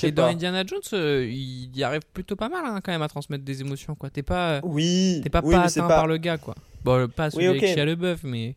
[0.03, 0.25] Et dans.
[0.27, 3.61] Indiana Jones, euh, il y arrive plutôt pas mal hein, quand même à transmettre des
[3.61, 4.09] émotions, quoi.
[4.09, 5.89] T'es pas, Oui, t'es pas, oui, pas atteint pas.
[5.97, 6.55] par le gars, quoi.
[6.85, 7.57] Bon, pas celui ok.
[7.57, 8.57] avec Shia LeBeouf, mais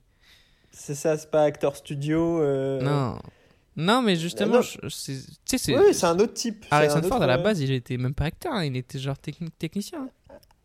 [0.71, 2.41] C'est ça, c'est pas acteur studio.
[2.81, 3.17] non,
[3.75, 6.65] non, mais justement, je- c'est- tu sais, c'est Oui, c'est un autre type.
[6.71, 9.17] Harrison Ford à la euh, base, il était même pas acteur, hein, il était genre
[9.17, 9.99] techni- technicien.
[10.03, 10.09] hein.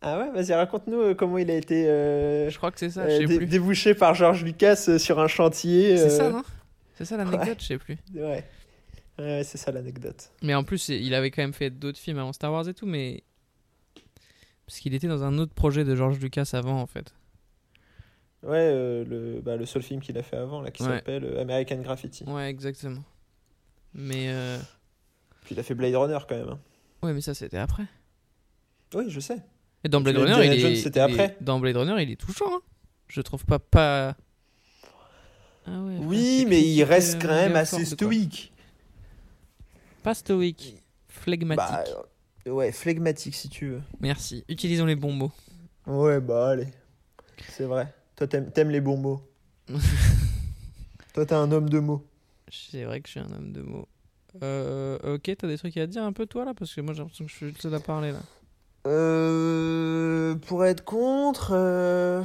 [0.03, 3.07] Ah ouais, vas-y, raconte-nous euh, comment il a été euh, Je crois que c'est ça,
[3.07, 3.45] je sais dé- plus.
[3.45, 5.95] débouché par George Lucas sur un chantier.
[5.95, 6.41] C'est ça, non?
[6.97, 7.97] C'est ça l'anecdote, je sais plus.
[8.15, 8.43] Ouais,
[9.19, 10.31] ouais c'est ça l'anecdote.
[10.41, 12.87] Mais en plus, il avait quand même fait d'autres films avant Star Wars et tout,
[12.87, 13.23] mais
[14.65, 17.13] parce qu'il était dans un autre projet de George Lucas avant, en fait.
[18.43, 21.41] Ouais, euh, le, bah, le seul film qu'il a fait avant, là, qui s'appelle euh,
[21.41, 22.23] American Graffiti.
[22.25, 23.03] Ouais, exactement.
[23.93, 24.57] Mais euh...
[25.43, 26.49] Puis il a fait Blade Runner quand même.
[26.49, 26.59] hein.
[27.03, 27.83] ouais, mais ça c'était après.
[28.95, 29.37] Oui, je sais.
[29.83, 31.23] Et dans Blade Runner, il est, Jones, il après.
[31.39, 32.45] est- Dans Blade Runner, il est touchant.
[32.51, 32.61] Hein.
[33.07, 34.15] Je trouve pas pas.
[35.67, 38.51] Ah ouais, Oui, mais il reste quand même assez stoïque.
[40.03, 40.77] Pas stoïque,
[41.07, 41.93] flegmatique.
[42.45, 43.81] Bah, ouais, flegmatique si tu veux.
[43.99, 44.43] Merci.
[44.49, 45.31] Utilisons les bons mots.
[45.85, 46.67] Ouais, bah allez.
[47.49, 47.93] C'est vrai.
[48.21, 49.21] Toi, t'aimes les bons mots.
[51.13, 52.05] Toi, t'es un homme de mots.
[52.51, 53.87] C'est vrai que je suis un homme de mots.
[54.43, 56.53] Euh, ok, t'as des trucs à dire un peu toi là?
[56.53, 58.19] Parce que moi j'ai l'impression que je suis le seul à parler là.
[58.87, 62.23] Euh, pour être contre, euh,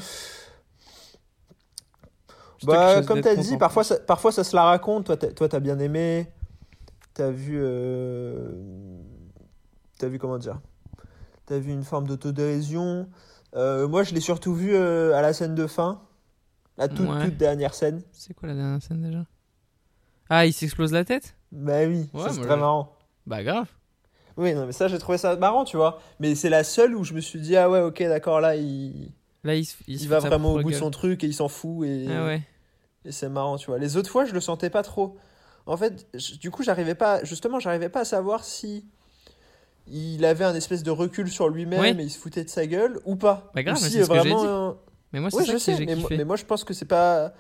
[2.62, 5.06] Bah, comme t'as dit, parfois ça, parfois ça se la raconte.
[5.06, 6.26] Toi, t'as, toi, t'as bien aimé.
[7.14, 7.58] T'as vu.
[7.58, 8.52] euh,
[9.98, 10.60] T'as vu comment dire?
[11.46, 13.08] T'as vu une forme d'autodérision.
[13.54, 16.02] Euh, moi, je l'ai surtout vu euh, à la scène de fin.
[16.78, 17.24] La toute, Ouais.
[17.24, 18.02] toute dernière scène.
[18.12, 19.24] C'est quoi la dernière scène déjà?
[20.28, 21.34] Ah, il s'explose la tête?
[21.52, 22.92] Bah oui, Ouais, c'est très je- marrant.
[23.26, 23.68] Bah grave.
[24.36, 26.00] Oui, non, mais ça, j'ai trouvé ça marrant, tu vois.
[26.20, 29.10] Mais c'est la seule où je me suis dit, ah ouais, ok, d'accord, là, il,
[29.44, 31.86] Là, il, se- il, va vraiment au bout de son truc et il s'en fout.
[31.86, 32.06] Et...
[32.10, 32.42] Ah ouais.
[33.06, 33.78] Et c'est marrant, tu vois.
[33.78, 35.16] Les autres fois, je le sentais pas trop.
[35.64, 38.84] En fait, je- du coup, j'arrivais pas, justement, j'arrivais pas à savoir si
[39.88, 43.00] il avait un espèce de recul sur lui-même et il se foutait de sa gueule
[43.04, 43.50] ou pas.
[43.54, 44.76] Bah grave, Ou si, c'est ce que j'ai vraiment.
[45.12, 46.16] Mais moi, c'est Ouais, ça je que sais, j'ai mais moi, kiffé.
[46.18, 47.32] mais moi, je pense que c'est pas.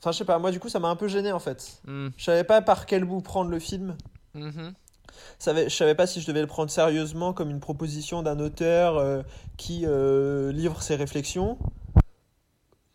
[0.00, 1.80] Enfin, je sais pas, moi, du coup, ça m'a un peu gêné en fait.
[1.86, 2.08] Hmm.
[2.16, 3.96] Je savais pas par quel bout prendre le film.
[4.34, 4.72] Mhm.
[5.38, 8.38] Je savais, je savais pas si je devais le prendre sérieusement comme une proposition d'un
[8.40, 9.22] auteur euh,
[9.56, 11.58] qui euh, livre ses réflexions.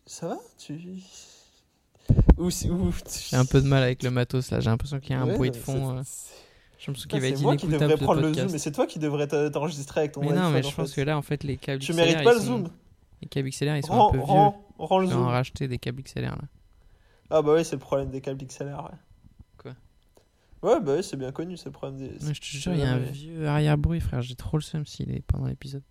[0.06, 0.38] Ça va?
[0.58, 0.78] Tu.
[3.30, 4.60] J'ai un peu de mal avec le matos là.
[4.60, 5.98] J'ai l'impression qu'il y a un Ouais, bruit de c'est- fond.
[5.98, 6.02] euh.
[6.04, 6.32] c'est-
[6.86, 8.86] L'impression Putain, qu'il va être C'est moi qui devrais prendre le zoom, mais c'est toi
[8.86, 11.22] qui devrais t'en- t'enregistrer avec ton Mais non, mais je en pense que là, en
[11.22, 12.68] fait, les câbles Tu mérites pas le zoom.
[13.22, 14.26] Les câbles XLR, ils sont un peu vieux.
[14.26, 15.22] rends, le Je zoom.
[15.26, 16.42] racheter des câbles XLR là.
[17.30, 18.84] Ah bah oui, c'est le problème des câbles XLR.
[18.84, 18.98] Ouais.
[19.58, 19.72] Quoi?
[20.62, 22.24] Ouais, bah oui, c'est bien connu, c'est le problème des.
[22.26, 24.22] Ouais, je te jure, il y a un vieux arrière-bruit, frère.
[24.22, 25.82] J'ai trop le seum s'il est pendant l'épisode.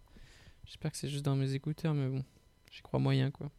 [0.65, 2.23] J'espère que c'est juste dans mes écouteurs, mais bon.
[2.71, 3.49] J'y crois moyen, quoi.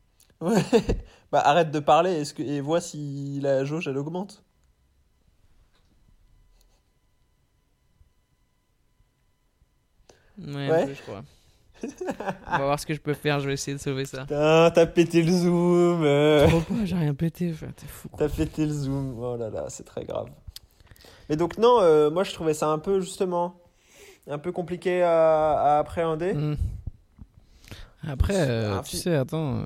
[0.40, 0.62] Ouais.
[1.32, 2.42] bah arrête de parler que...
[2.42, 4.44] et vois si la jauge elle augmente.
[10.38, 10.82] Ouais, Ouais.
[10.82, 11.22] un peu, je crois.
[12.48, 14.22] On va voir ce que je peux faire, je vais essayer de sauver ça.
[14.22, 16.02] Putain, t'as pété le zoom.
[16.04, 16.48] euh.
[16.48, 18.08] Pas, j'ai rien pété, t'es fou.
[18.16, 19.14] T'as pété le zoom.
[19.22, 20.28] Oh là là, c'est très grave.
[21.28, 23.60] Mais donc non, euh, moi je trouvais ça un peu justement
[24.28, 26.32] un peu compliqué à, à appréhender.
[26.34, 26.56] Hmm.
[28.08, 29.62] Après, euh, tu sais, attends.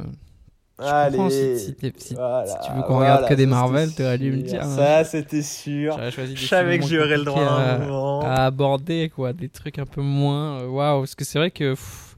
[0.80, 1.16] Je Allez.
[1.16, 3.50] comprends si, si t'es- si- Voilà, si tu veux qu'on voilà, regarde que des ça,
[3.50, 4.46] Marvel, c'était t'aurais dû me sûr.
[4.46, 4.62] dire.
[4.62, 4.76] hein.
[4.76, 5.94] Ça, c'était sûr.
[5.96, 9.32] J'aurais choisi des Je savais films que j'aurais le droit à un à- aborder quoi
[9.32, 12.16] des trucs un peu moins euh, waouh parce que c'est vrai que pff,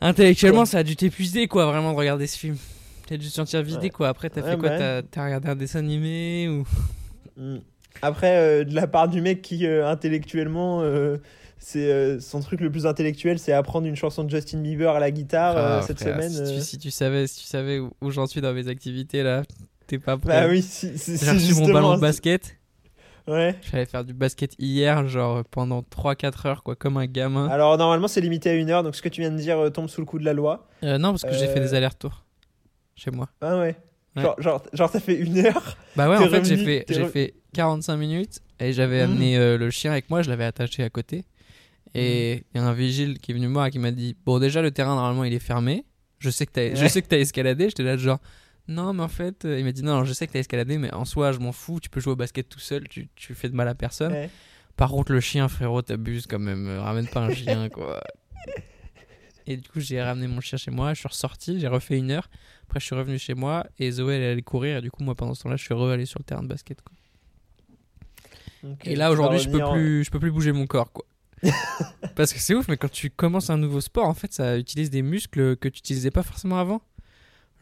[0.00, 2.56] intellectuellement ça a dû t'épuiser quoi vraiment de regarder ce film
[3.06, 3.90] t'as dû te sentir vidé Ouais.
[3.90, 4.70] quoi après t'as Ouais, fait quoi?
[5.10, 6.64] t'as regardé un dessin animé ou
[7.38, 7.58] Mm.
[8.00, 11.18] Après, euh, de la part du mec qui, euh, intellectuellement, euh,
[11.58, 15.00] c'est euh, son truc le plus intellectuel, c'est apprendre une chanson de Justin Bieber à
[15.00, 16.30] la guitare euh, Ah, cette frère, semaine.
[16.30, 16.60] si, tu, euh.
[16.60, 19.42] si tu savais si tu savais où, où j'en suis dans mes activités là
[19.86, 22.56] t'es pas prêt Bah oui, si- si- j'ai reçu mon ballon de basket
[23.28, 23.56] Ouais.
[23.72, 28.06] j'allais faire du basket hier genre pendant 3-4 heures quoi comme un gamin Alors, normalement,
[28.06, 30.06] c'est limité à une heure, donc ce que tu viens de dire tombe sous le
[30.06, 30.68] coup de la loi.
[30.84, 32.24] Euh, non parce que j'ai fait des allers-retours
[32.94, 33.76] chez moi Ah ouais.
[34.14, 34.22] Ouais.
[34.22, 35.76] Genre, genre, genre, t'as fait une heure.
[35.96, 39.12] Bah ouais, en fait, j'ai fait, re- fait 45 minutes et j'avais Mhm.
[39.12, 41.24] amené le chien avec moi, je l'avais attaché à côté.
[41.94, 44.16] Et il y a un vigile qui est venu me voir et qui m'a dit
[44.26, 45.84] Bon, déjà, le terrain, normalement, il est fermé.
[46.18, 46.88] Je sais que t'as, je Ouais.
[46.88, 47.68] sais que t'as escaladé.
[47.68, 48.18] J'étais là, genre,
[48.68, 50.92] non, mais en fait, euh, il m'a dit Non, je sais que t'as escaladé, mais
[50.92, 51.80] en soi, je m'en fous.
[51.80, 54.12] Tu peux jouer au basket tout seul, tu, tu fais de mal à personne.
[54.12, 54.30] Ouais.
[54.76, 56.66] Par contre, le chien, frérot, t'abuses quand même.
[56.68, 58.02] euh, Ramène pas un chien, quoi.
[59.46, 62.10] Et du coup, j'ai ramené mon chien chez moi, je suis ressorti, j'ai refait une
[62.10, 62.28] heure.
[62.64, 64.78] Après, je suis revenu chez moi et Zoé, elle allait courir.
[64.78, 66.82] Et du coup, moi, pendant ce temps-là, je suis re-allé sur le terrain de basket.
[66.82, 66.92] Quoi.
[68.84, 71.04] Et là, aujourd'hui, je peux, plus, je peux plus bouger mon corps, quoi.
[72.16, 74.90] Parce que c'est ouf, mais quand tu commences un nouveau sport, en fait, ça utilise
[74.90, 76.80] des muscles que tu utilisais pas forcément avant.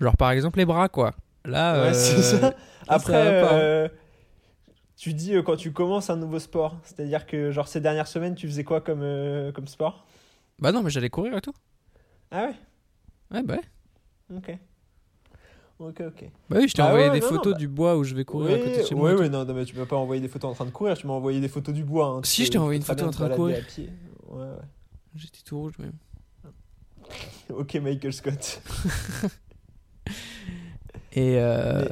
[0.00, 1.14] Genre, par exemple, les bras, quoi.
[1.44, 2.54] Là, Ouais, euh, c'est ça.
[2.88, 3.48] Après, hein.
[3.52, 3.88] euh,
[4.96, 8.34] tu dis euh, quand tu commences un nouveau sport, c'est-à-dire que genre ces dernières semaines,
[8.34, 10.06] tu faisais quoi comme, comme sport?
[10.58, 11.54] Bah non, mais j'allais courir et tout.
[12.30, 12.54] Ah ouais?
[13.30, 14.36] Ouais, bah ouais.
[14.36, 14.56] Ok.
[15.78, 16.30] Ok, ok.
[16.48, 18.14] Bah oui, je t'ai Bah envoyé ouais, des non, photos bah- du bois où je
[18.14, 19.04] vais courir à côté de chez moi.
[19.08, 19.22] ouais, et tout.
[19.22, 21.06] ouais, non, non, mais tu m'as pas envoyé des photos en train de courir, tu
[21.06, 22.06] m'as envoyé des photos du bois.
[22.06, 22.20] hein.
[22.24, 23.58] Si, je t'ai envoyé une photo en train de courir.
[23.58, 23.90] à pied.
[24.28, 24.46] Ouais, ouais.
[25.16, 25.92] J'étais tout rouge, même.
[27.50, 28.62] Ok, Michael Scott.
[31.12, 31.84] Et, euh,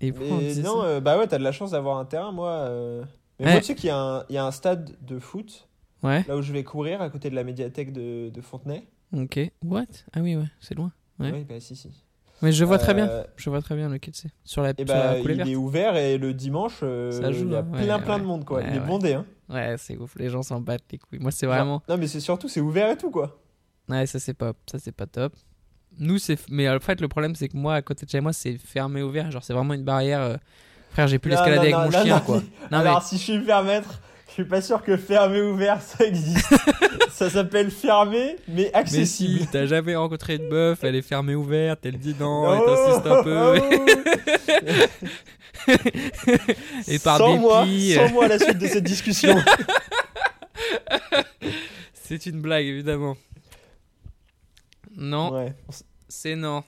[0.00, 2.50] et pourquoi Mais non, euh, bah ouais, t'as de la chance d'avoir un terrain, moi.
[2.50, 3.04] euh.
[3.38, 3.52] Mais Ouais.
[3.52, 5.66] moi, tu sais qu'il y, a un- il y a un stade de foot,
[6.02, 8.86] Ouais, là où je vais courir, à côté de la médiathèque de, de Fontenay.
[9.16, 9.40] ok.
[9.64, 9.84] What?
[10.12, 10.92] Ah oui, ouais, c'est loin.
[11.18, 11.30] Ouais.
[11.32, 11.90] Oui, bah si, si.
[12.42, 13.08] Mais je vois très bien.
[13.08, 14.30] Euh, Je vois très bien lequel c'est.
[14.44, 15.48] Sur la, Et sur la bah, coulée il verte.
[15.50, 18.14] est ouvert et le dimanche, euh, Ça joue, il y a hein, plein ouais, plein
[18.14, 18.20] ouais.
[18.20, 18.58] de monde, quoi.
[18.60, 19.26] Ouais, il est bondé, hein.
[19.48, 20.14] Ouais, c'est ouf.
[20.16, 21.18] Les gens s'en battent les couilles.
[21.18, 21.82] Moi, c'est vraiment.
[21.88, 23.38] Non, mais c'est surtout, c'est ouvert et tout, quoi.
[23.88, 25.32] Ouais, ça c'est pas, ça c'est pas top.
[25.98, 28.32] Nous c'est, mais en fait le problème c'est que moi à côté de chez moi
[28.32, 30.20] c'est fermé ouvert, genre c'est vraiment une barrière.
[30.20, 30.36] euh,
[30.90, 32.36] Frère, j'ai pu l'escalader avec non, mon chien non, quoi.
[32.36, 32.42] non.
[32.70, 36.04] Non Alors, si je suis me permettre, je suis pas sûr que fermé ouvert, ça
[36.06, 36.48] existe.
[37.10, 39.40] ça s'appelle fermé, mais mais, mais accessible.
[39.40, 42.74] si t'as jamais rencontré une meuf, elle est fermée ouverte, elle dit non, elle Oh,
[42.74, 43.58] t'insiste un peu.
[43.58, 43.62] oh.
[46.88, 49.36] Et par sans moi, sans moi à la suite de cette discussion.
[51.92, 53.16] c'est une blague évidemment.
[54.96, 55.54] Non, Ouais.
[56.08, 56.62] c'est non.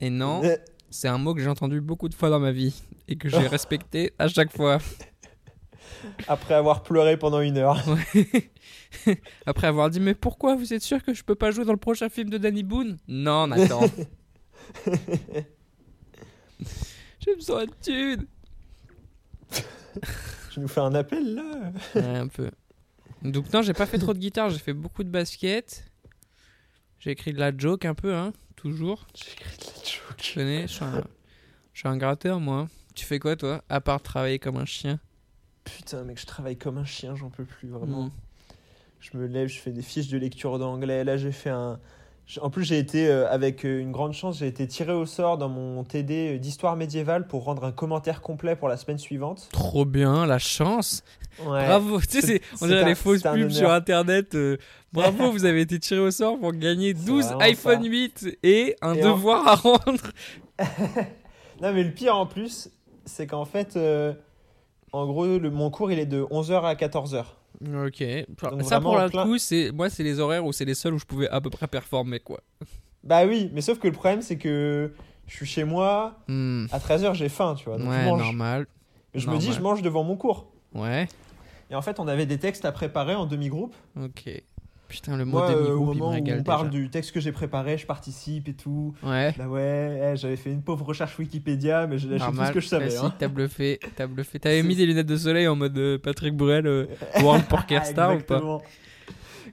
[0.00, 0.42] Et non.
[0.90, 2.74] C'est un mot que j'ai entendu beaucoup de fois dans ma vie
[3.06, 4.78] et que j'ai respecté à chaque fois.
[6.26, 7.82] Après avoir pleuré pendant une heure.
[9.46, 11.78] Après avoir dit mais pourquoi vous êtes sûr que je peux pas jouer dans le
[11.78, 12.98] prochain film de Danny Boone?
[13.06, 13.80] Non, Nathan.
[17.20, 18.26] j'ai besoin de thunes.
[20.52, 22.50] Tu nous fais un appel là Ouais, un peu.
[23.22, 25.84] Donc non, j'ai pas fait trop de guitare, j'ai fait beaucoup de basket.
[26.98, 29.06] J'ai écrit de la joke un peu, hein, toujours.
[29.14, 30.22] J'ai écrit de la joke.
[30.22, 31.04] Je connais, je suis un,
[31.72, 32.68] je suis un gratteur, moi.
[32.94, 33.62] Tu fais quoi, toi?
[33.68, 34.98] À part travailler comme un chien
[35.76, 38.04] Putain, mec, je travaille comme un chien, j'en peux plus vraiment.
[38.04, 38.10] Mm.
[39.00, 41.04] Je me lève, je fais des fiches de lecture d'anglais.
[41.04, 41.78] Là, j'ai fait un.
[42.42, 45.38] En plus, j'ai été, euh, avec euh, une grande chance, j'ai été tiré au sort
[45.38, 49.48] dans mon TD euh, d'histoire médiévale pour rendre un commentaire complet pour la semaine suivante.
[49.52, 51.02] Trop bien, la chance.
[51.38, 51.64] Ouais.
[51.66, 52.00] Bravo.
[52.02, 54.34] Tu sais, on dirait les fausses pubs sur Internet.
[54.34, 54.58] euh,
[54.92, 57.88] bravo, vous avez été tiré au sort pour gagner C'est 12 vraiment iPhone ça.
[57.88, 60.02] 8 et un Et en- devoir à rendre.
[61.62, 62.68] Non, mais le pire en plus,
[63.04, 64.12] c'est qu'en fait, euh,
[64.92, 67.24] en gros, le, mon cours, il est de 11h à 14h.
[67.86, 68.02] Ok.
[68.50, 70.94] Donc ça, pour le plein- coup, c'est, moi, c'est les horaires où c'est les seuls
[70.94, 72.40] où je pouvais à peu près performer, quoi.
[73.04, 74.92] Bah oui, mais sauf que le problème, c'est que
[75.26, 76.66] je suis chez moi, Hmm.
[76.72, 77.78] à 13h, j'ai faim, tu vois.
[77.78, 78.20] Donc je Ouais, mange.
[78.22, 78.66] normal.
[79.14, 80.46] Mais je me dis, je mange devant mon cours.
[80.74, 81.08] Ouais.
[81.70, 83.74] Et en fait, on avait des textes à préparer en demi-groupe.
[84.02, 84.30] Ok.
[84.88, 86.82] Putain, le mot Moi, euh, au demi-groupe, il me moment où on parle déjà.
[86.82, 88.94] du texte que j'ai préparé, je participe et tout.
[89.02, 89.34] Ouais.
[89.36, 92.60] Là, ouais, eh, j'avais fait une pauvre recherche Wikipédia, mais j'ai lâché tout ce que
[92.60, 92.96] je savais.
[92.96, 93.12] hein.
[93.18, 94.38] t'as bluffé, t'as bluffé.
[94.38, 96.86] T'avais mis des lunettes de soleil en mode euh, Patrick Bruel, euh,
[97.22, 98.62] World Poker Star ou pas Exactement.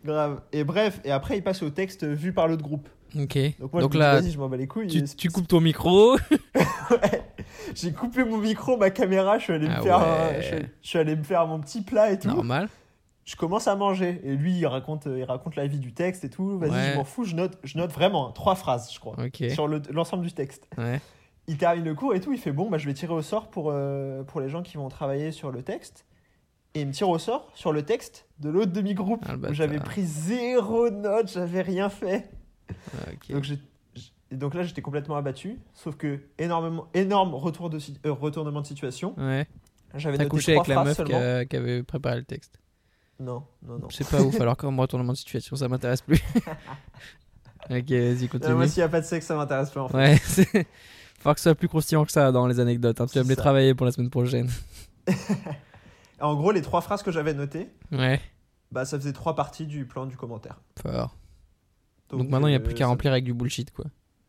[0.06, 0.42] Grave.
[0.54, 2.88] Et bref, et après, il passe au texte vu par l'autre groupe.
[3.20, 3.38] Ok.
[3.60, 5.04] Donc, moi, Donc je dis, là, je m'en bats les couilles.
[5.18, 6.16] tu, coupes ton micro.
[6.92, 7.24] Ouais.
[7.74, 10.38] J'ai coupé mon micro, ma caméra, je suis allé Ah me faire, ouais.
[10.38, 12.28] un- je, suis- je suis allé me faire mon petit plat et tout.
[12.28, 12.70] Normal.
[13.26, 16.30] Je commence à manger et lui il raconte, il raconte la vie du texte et
[16.30, 16.58] tout.
[16.60, 16.92] Vas-y, Ouais.
[16.94, 19.16] je m'en fous, je note, je note vraiment hein, trois phrases, je crois,
[19.50, 20.68] sur le- l'ensemble du texte.
[20.78, 21.02] Ouais.
[21.48, 23.50] Il termine le cours et tout, il fait bon, bah je vais tirer au sort
[23.50, 26.06] pour euh, pour les gens qui vont travailler sur le texte.
[26.76, 29.80] Et il me tire au sort sur le texte de l'autre demi-groupe Ah, où j'avais
[29.80, 32.30] pris zéro note, j'avais rien fait.
[32.70, 33.58] Ah, ok.
[34.32, 35.60] Donc, là, j'étais complètement abattu.
[35.74, 39.14] Sauf que énormément, énorme retour de, euh, retournement de situation.
[39.18, 39.48] Ouais.
[39.94, 42.60] J'avais noté couché trois avec la meuf qui avait préparé le texte.
[43.20, 43.90] Non, non, non.
[43.90, 46.22] Je sais pas où, alors comme retournement de situation, ça m'intéresse plus.
[47.70, 48.54] ok, vas-y, Non, continue.
[48.56, 49.98] moi, s'il n'y a pas de sexe, ça m'intéresse pas en fait.
[49.98, 50.68] Ouais, c'est.
[51.20, 53.00] Faut que ce soit plus croustillant que ça dans les anecdotes.
[53.02, 53.06] hein.
[53.08, 54.50] Tu vas me C'est les travailler pour la semaine prochaine.
[56.22, 58.22] En gros, les trois phrases que j'avais notées, Ouais,
[58.72, 60.62] bah, ça faisait trois parties du plan du commentaire.
[60.82, 61.14] fort.
[62.10, 63.86] Donc, maintenant, il n'y a euh, plus qu'à remplir avec du bullshit, quoi.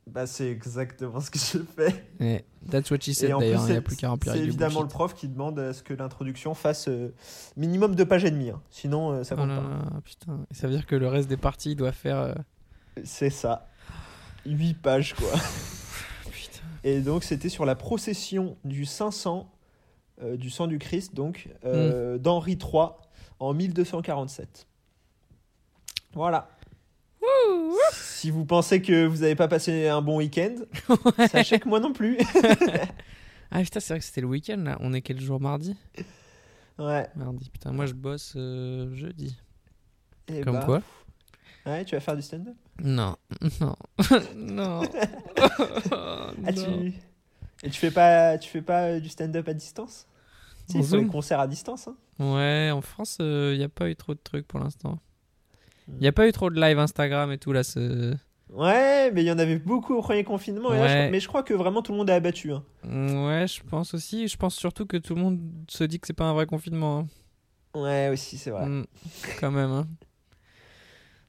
[0.09, 2.05] Bah, c'est exactement ce que je fais.
[2.21, 2.45] Ouais.
[2.71, 5.15] That's what she said d'ailleurs, il n'y a plus qu'à remplir c'est évidemment le prof
[5.15, 7.13] qui demande à ce que l'introduction fasse euh,
[7.57, 8.51] minimum deux pages et demie.
[8.51, 8.61] hein.
[8.71, 10.01] Sinon, euh, ça Oh compte là pas.
[10.05, 10.47] putain.
[10.51, 12.19] Et ça veut dire que le reste des parties doit faire.
[12.19, 12.35] euh,
[13.05, 13.69] C'est ça.
[14.47, 15.29] 8 pages, quoi.
[16.31, 16.63] Putain.
[16.85, 19.51] Et donc, c'était sur la procession du 500,
[20.23, 22.91] euh, du sang du Christ, donc, euh, d'Henri III
[23.41, 24.67] en 1247.
[26.15, 26.49] Voilà.
[27.93, 30.55] Si vous pensez que vous n'avez pas passé un bon week-end,
[31.31, 32.19] sachez que moi non plus.
[33.53, 34.77] Ah putain, c'est vrai que c'était le week-end là.
[34.81, 35.77] On est quel jour Mardi?
[36.81, 37.07] Ouais.
[37.15, 37.71] Mardi, putain.
[37.71, 39.37] Moi je bosse euh, jeudi.
[40.27, 40.83] Et Comme bah, quoi?
[41.65, 42.57] Ouais, tu vas faire du stand-up?
[42.83, 43.17] Non,
[43.61, 43.77] non,
[44.35, 44.83] non.
[45.93, 46.53] Ah, Non.
[46.53, 46.93] tu...
[47.63, 50.07] Et tu fais pas, tu fais pas euh, du stand-up à distance?
[50.69, 51.87] Si, En il faut les Zoom concerts à distance.
[51.89, 51.97] hein.
[52.19, 54.99] Ouais, en France, il n'y a pas eu trop de trucs pour l'instant.
[55.89, 57.63] Il n'y a pas eu trop de live Instagram et tout là.
[57.63, 58.15] c'est-
[58.51, 60.73] Ouais, mais il y en avait beaucoup au premier confinement.
[60.73, 60.99] et là, je Ouais.
[61.01, 62.53] crois- mais je crois que vraiment tout le monde est abattu.
[62.53, 62.63] hein.
[62.85, 64.29] Ouais, je pense aussi.
[64.29, 67.01] Je pense surtout que tout le monde se dit que c'est pas un vrai confinement.
[67.75, 67.79] hein.
[67.81, 68.67] Ouais, aussi, c'est vrai.
[68.67, 68.87] Mm,
[69.41, 69.71] quand même.
[69.71, 69.87] Hein.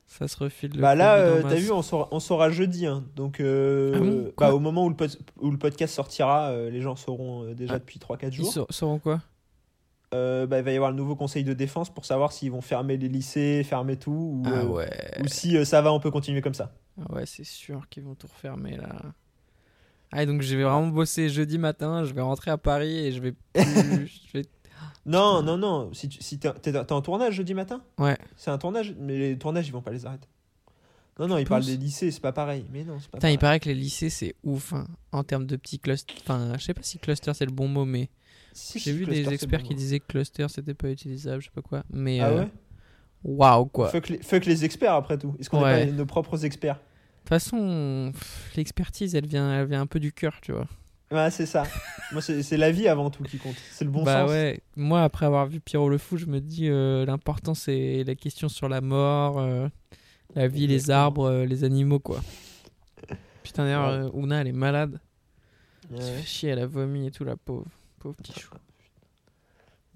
[0.06, 0.72] Ça se refile.
[0.76, 2.86] le Bah là, euh, t'as vu, on saura, on saura jeudi.
[2.86, 3.04] hein.
[3.16, 6.70] Donc, euh, Ah bon bah, au moment où le, pod- où le podcast sortira, euh,
[6.70, 7.80] les gens sauront déjà Ah.
[7.80, 8.54] depuis 3-4 Ils jours.
[8.54, 9.22] saur- sauront quoi?
[10.14, 12.62] Euh, bah, il va y avoir le nouveau conseil de défense pour savoir s'ils vont
[12.62, 14.90] fermer les lycées, fermer tout, ou, Ah euh, ouais.
[15.22, 16.72] ou si euh, ça va, on peut continuer comme ça.
[17.02, 18.96] Ah ouais, c'est sûr qu'ils vont tout refermer là.
[20.14, 23.12] Ah, et donc je vais vraiment bosser jeudi matin, je vais rentrer à Paris et
[23.12, 24.08] je vais plus.
[24.34, 24.46] je vais...
[25.06, 25.94] Non, non, non.
[25.94, 27.82] Si, tu- si t'es en tournage jeudi matin?
[27.98, 28.18] Ouais.
[28.38, 30.28] C'est un tournage, mais les tournages, ils vont pas les arrêter.
[31.20, 32.66] Non, non, ils parlent des lycées, c'est pas pareil.
[32.72, 33.38] Mais non, c'est pas Putain, il pareil.
[33.40, 36.16] paraît que les lycées c'est ouf hein, en termes de petits clusters.
[36.22, 38.10] Enfin, je sais pas si cluster c'est le bon mot, mais
[38.58, 41.42] Si, j'ai si, vu cluster, des experts bon, qui disaient que cluster c'était pas utilisable,
[41.42, 41.84] je sais pas quoi.
[41.92, 42.48] Mais Ah euh, ouais?
[43.24, 43.88] waouh quoi.
[43.88, 45.36] De fuck les, fuck les experts après tout.
[45.40, 45.86] Est-ce qu'on Ouais.
[45.86, 46.80] n'est pas nos propres experts?
[47.20, 48.12] Toute façon,
[48.56, 50.68] l'expertise elle vient, elle vient un peu du cœur, tu vois.
[51.12, 51.64] Ouais, c'est ça.
[52.12, 53.56] Moi, c'est la vie avant tout qui compte.
[53.72, 54.30] C'est le bon bah sens.
[54.32, 58.16] ouais, moi après avoir vu Pierrot le fou, je me dis euh, l'important c'est la
[58.16, 59.68] question sur la mort, euh,
[60.36, 62.22] la vie, les arbres, euh, les animaux quoi.
[63.44, 64.12] Putain d'ailleurs, Ouais.
[64.14, 65.00] Ouna elle est malade.
[65.92, 65.98] Ouais.
[66.00, 67.66] Il se fait chier, elle a vomi et tout, la pauvre.
[68.08, 68.54] Pauvre petit chou.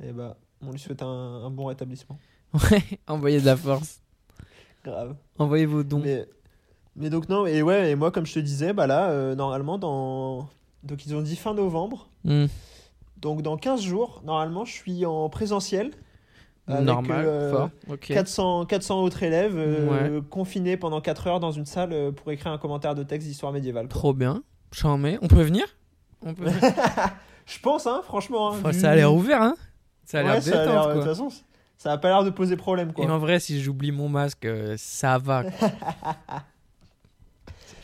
[0.04, 2.19] Et bah, on lui souhaite un, un bon rétablissement.
[2.54, 4.02] Ouais, envoyez de la force.
[4.84, 5.15] Grave.
[5.39, 6.02] Envoyez vos dons.
[6.04, 6.28] Mais,
[6.97, 9.78] mais donc non, et ouais, et moi comme je te disais, bah là, euh, normalement
[9.78, 10.50] dans...
[10.84, 12.10] Donc ils ont dit fin novembre.
[12.26, 12.47] Hmm.
[13.15, 15.91] Donc dans 15 jours, normalement, je suis en présentiel.
[16.67, 17.69] Avec, Normal, euh, fort.
[17.89, 18.08] Ok.
[18.08, 22.58] 400, 400 autres élèves euh, confinés pendant 4 heures dans une salle pour écrire un
[22.58, 23.88] commentaire de texte d'histoire médiévale.
[23.88, 23.93] quoi.
[23.97, 24.43] Trop bien.
[24.74, 25.17] J'en mets.
[25.21, 25.63] On peut venir?
[26.26, 26.74] On peut venir.
[27.45, 28.49] Je pense, hein, franchement.
[28.54, 29.56] hein, Enfin, ça a l'air ouvert, hein
[30.06, 31.30] Ça a l'air Ouais, détente, euh, De toute façon,
[31.77, 33.06] ça a pas l'air de poser problème, quoi.
[33.06, 35.43] Et en vrai, si j'oublie mon masque, euh, ça va.
[35.43, 35.69] quoi.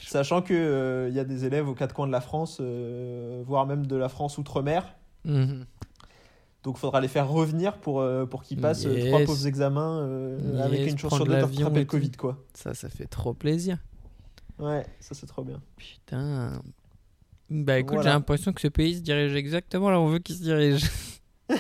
[0.08, 3.44] Sachant que euh, il y a des élèves aux quatre coins de la France, euh,
[3.46, 4.96] voire même de la France outre-mer.
[5.26, 5.66] Mhm.
[6.64, 9.08] Donc il faudra les faire revenir pour, euh, pour qu'ils passent euh, Yes.
[9.08, 12.38] trois pauvres examens euh, avec une chance sur deux d'attraper le Covid, quoi.
[12.54, 13.78] Ça, ça fait trop plaisir.
[14.60, 15.62] Ouais, ça c'est trop bien.
[15.78, 16.62] Putain.
[17.50, 18.10] Bah écoute, Voilà.
[18.12, 20.86] j'ai l'impression que ce pays se dirige exactement là où on veut qu'il se dirige.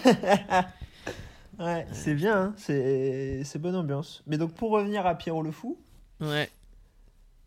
[1.60, 4.21] Ouais, c'est bien, hein, c'est bonne ambiance.
[4.28, 5.76] Mais donc pour revenir à Pierrot le Fou,
[6.21, 6.50] Ouais.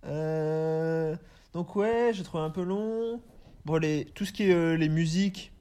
[0.05, 1.15] euh,
[1.53, 3.21] donc ouais, j'ai trouvé un peu long.
[3.65, 5.53] Bon, les, tout ce qui est euh, les musiques,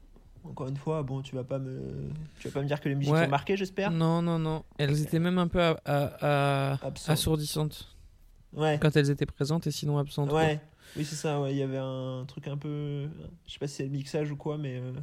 [0.43, 1.79] encore une fois, bon, tu vas pas me,
[2.39, 3.25] tu vas pas me dire que les musiques Ouais.
[3.27, 3.91] ont marqué, j'espère.
[3.91, 4.63] Non, non, non.
[4.79, 7.11] Elles étaient même un peu à- à- à- Absent.
[7.11, 7.95] assourdissantes
[8.53, 8.79] Ouais.
[8.81, 10.29] quand elles étaient présentes et sinon absentes.
[10.29, 10.43] quoi.
[10.97, 11.51] Oui, c'est ça, ouais.
[11.53, 13.07] Il y avait un truc un peu.
[13.47, 14.79] Je sais pas si c'est le mixage ou quoi, mais.
[14.81, 14.93] euh,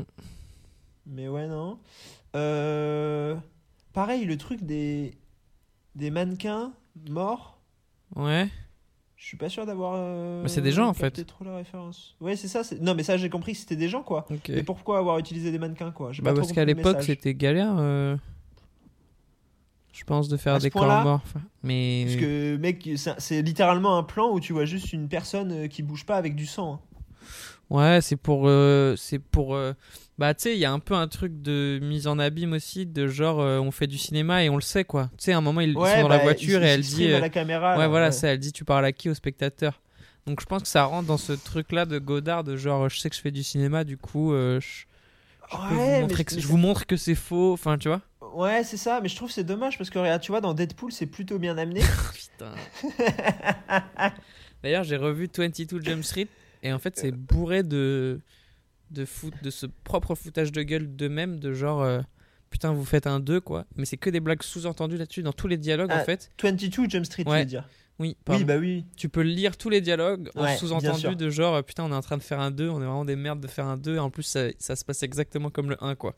[0.00, 0.04] Mm.
[1.06, 1.78] Mais ouais, non.
[2.34, 3.36] Euh,
[3.92, 5.14] Pareil, le truc des.
[5.94, 6.72] Des mannequins
[7.08, 7.58] morts,
[8.14, 8.48] Ouais.
[9.16, 9.94] je suis pas sûr d'avoir.
[9.96, 11.24] euh, Mais c'est des gens, en fait.
[11.24, 12.14] trop la référence.
[12.20, 12.60] Ouais, c'est ça.
[12.82, 14.26] Non, mais ça, j'ai compris que c'était des gens, quoi.
[14.30, 14.50] Ok.
[14.50, 16.12] Mais pourquoi avoir utilisé des mannequins, quoi?
[16.22, 17.76] Bah parce qu'à l'époque c'était galère.
[17.78, 18.16] euh,
[19.96, 21.22] Je pense de faire des corps morts.
[21.62, 25.66] Mais Parce que, mec, c'est littéralement un plan où tu vois juste une personne euh,
[25.68, 26.74] qui bouge pas avec du sang.
[26.74, 26.80] hein.
[27.70, 29.54] ouais, c'est pour, euh, c'est pour.
[29.54, 29.72] euh,
[30.18, 32.86] Bah tu sais, il y a un peu un truc de mise en abîme aussi,
[32.86, 35.10] de genre euh, on fait du cinéma et on le sait quoi.
[35.18, 37.12] Tu sais, à un moment ils, Ouais, sont dans la bah, voiture et elle dit.
[37.12, 37.72] à la caméra.
[37.72, 38.12] Ouais, là, voilà, ouais.
[38.12, 39.80] ça, elle dit tu parles à qui au spectateur?
[40.26, 43.08] Donc je pense que ça rentre dans ce truc-là de Godard, de genre je sais
[43.10, 44.58] que je fais du cinéma, du coup je,
[45.48, 48.00] je peux Ouais, vous mais que, je vous montre que c'est faux, enfin tu vois?
[48.36, 50.92] Ouais, c'est ça, mais je trouve c'est dommage parce que regarde, tu vois, dans Deadpool,
[50.92, 51.80] c'est plutôt bien amené.
[52.12, 52.52] Putain.
[54.62, 56.28] D'ailleurs, j'ai revu 22 Jump Street
[56.62, 58.20] et en fait, c'est bourré de
[58.90, 62.00] de foot de ce propre foutage de gueule d'eux-mêmes de genre euh,
[62.50, 63.64] putain, vous faites un 2 quoi.
[63.74, 66.30] Mais c'est que des blagues sous-entendues là-dessus dans tous les dialogues en Ah, fait.
[66.42, 67.66] 22 Jump Street, tu veux dire?
[67.98, 68.40] Oui, pardon.
[68.40, 68.84] Oui, bah oui.
[68.98, 71.94] Tu peux lire tous les dialogues en Ouais, sous-entendu de genre euh, putain, on est
[71.96, 73.94] en train de faire un 2, on est vraiment des merdes de faire un 2
[73.94, 76.14] et en plus ça, ça se passe exactement comme le 1 quoi.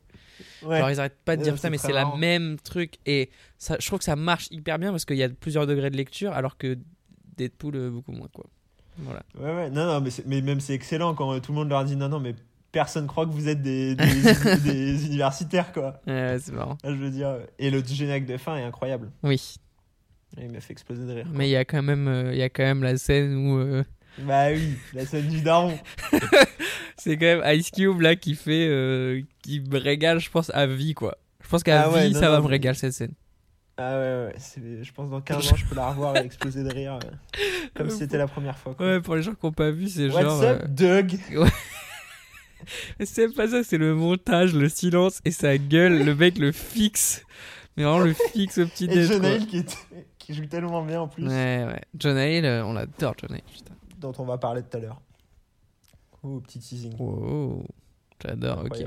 [0.63, 0.77] Ouais.
[0.77, 2.95] Alors ils arrêtent pas de dire ça, mais c'est la même truc.
[3.07, 5.91] Et ça, je trouve que ça marche hyper bien parce qu'il y a plusieurs degrés
[5.91, 6.79] de lecture, alors que
[7.37, 8.45] Deadpool, euh, beaucoup moins, quoi.
[8.99, 9.23] Voilà.
[9.39, 11.85] Ouais, ouais, non, non, mais, mais même c'est excellent quand euh, tout le monde leur
[11.85, 12.35] dit non, non, mais
[12.73, 14.05] personne croit que vous êtes des, des,
[14.65, 16.01] des universitaires, quoi.
[16.07, 16.77] Ouais, c'est marrant.
[16.83, 19.11] Ah, Je veux dire, et le générique de fin est incroyable.
[19.23, 19.55] Oui.
[20.37, 21.25] Il m'a fait exploser de rire.
[21.25, 21.33] quoi.
[21.35, 23.59] Mais il y a quand même, euh, il y a quand même la scène où
[23.59, 23.83] euh,
[24.19, 25.79] Bah oui, la scène du daron.
[26.99, 30.67] c'est quand même Ice Cube là qui fait, euh, qui me régale, je pense à
[30.67, 31.17] vie, quoi.
[31.43, 33.13] Je pense qu'à Ah ouais, vie, non, ça va non, me régaler cette scène.
[33.81, 36.73] Ah ouais, ouais, je pense dans 15 ans, je peux la revoir et exploser de
[36.73, 36.99] rire.
[37.05, 37.39] euh,
[37.75, 38.75] comme si c'était la première fois.
[38.75, 38.85] Quoi.
[38.87, 40.43] Ouais, pour les gens qui n'ont pas vu, c'est What's genre.
[40.43, 41.17] up, euh, Doug?
[43.05, 46.05] C'est pas ça, c'est le montage, le silence et sa gueule.
[46.05, 47.23] Le mec le fixe.
[47.77, 49.05] Mais vraiment le fixe au petit Et.
[49.05, 49.25] John.
[49.25, 49.65] Hale qui,
[50.19, 51.81] qui joue tellement bien en plus, Ouais, ouais.
[51.97, 53.43] John Hale, euh, on l'adore, John Hale.
[53.51, 53.75] Putain.
[53.99, 55.01] dont on va parler tout à l'heure.
[56.37, 56.95] Oh, petit teasing.
[56.99, 57.65] Wow.
[58.23, 58.85] J'adore, ok.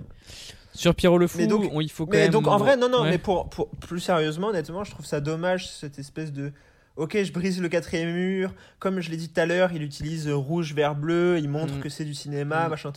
[0.73, 2.31] Sur Pierrot le Fou, Mais donc- on- il faut quand Mais même.
[2.31, 3.11] donc en vrai, non, non, Ouais.
[3.11, 6.51] mais pour, pour plus sérieusement, honnêtement, je trouve ça dommage cette espèce de.
[6.97, 8.53] Ok, je brise le quatrième mur.
[8.79, 11.39] Comme je l'ai dit tout à l'heure, il utilise rouge, vert, bleu.
[11.39, 11.79] Il montre Mm.
[11.81, 12.69] que c'est du cinéma, Mm.
[12.69, 12.91] machin.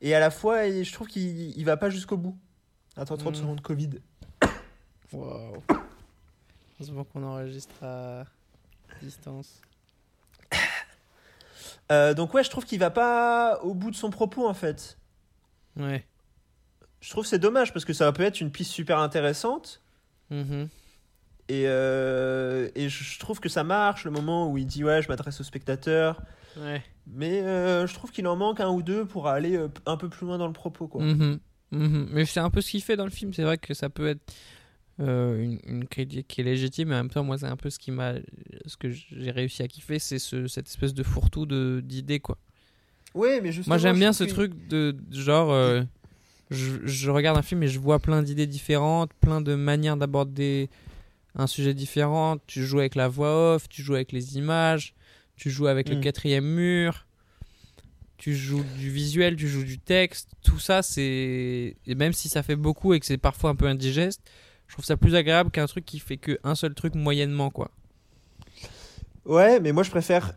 [0.00, 2.36] Et à la fois, je trouve qu'il il va pas jusqu'au bout.
[2.96, 3.40] Attends 30 Mm.
[3.40, 3.90] secondes Covid.
[5.12, 5.62] Wow.
[6.80, 8.24] Heureusement qu'on enregistre à
[9.02, 9.60] distance.
[11.92, 14.98] Euh, donc ouais, je trouve qu'il va pas au bout de son propos en fait.
[15.76, 16.06] Ouais.
[17.00, 19.82] Je trouve c'est dommage parce que ça peut être une piste super intéressante.
[20.30, 20.68] Mhm.
[21.50, 25.08] Et, euh, et je trouve que ça marche le moment où il dit ouais je
[25.08, 26.22] m'adresse au spectateur.
[26.56, 26.82] Ouais.
[27.06, 30.26] Mais euh, je trouve qu'il en manque un ou deux pour aller un peu plus
[30.26, 31.02] loin dans le propos quoi.
[31.02, 31.38] Mhm.
[31.70, 32.08] Mhm.
[32.12, 33.34] Mais c'est un peu ce qu'il fait dans le film.
[33.34, 34.32] C'est vrai que ça peut être
[35.00, 37.70] euh, une, une critique qui est légitime, mais en même temps, moi, c'est un peu
[37.70, 38.14] ce qui m'a.
[38.66, 41.46] Ce que j'ai réussi à kiffer, c'est ce, cette espèce de fourre-tout
[41.80, 42.38] d'idées, quoi.
[43.14, 43.74] Oui, mais justement.
[43.74, 45.52] Moi, j'aime bien ce truc de genre.
[45.52, 45.82] euh,
[46.50, 50.68] je, je regarde un film et je vois plein d'idées différentes, plein de manières d'aborder
[51.34, 52.36] un sujet différent.
[52.46, 54.94] Tu joues avec la voix off, tu joues avec les images,
[55.36, 56.00] tu joues avec le Mm.
[56.00, 57.06] quatrième mur.
[58.16, 61.76] tu joues du visuel, tu joues du texte, tout ça, c'est.
[61.86, 64.22] Et même si ça fait beaucoup et que c'est parfois un peu indigeste,
[64.74, 67.70] je trouve ça plus agréable qu'un truc qui fait que un seul truc moyennement, quoi.
[69.24, 70.34] Ouais, mais moi je préfère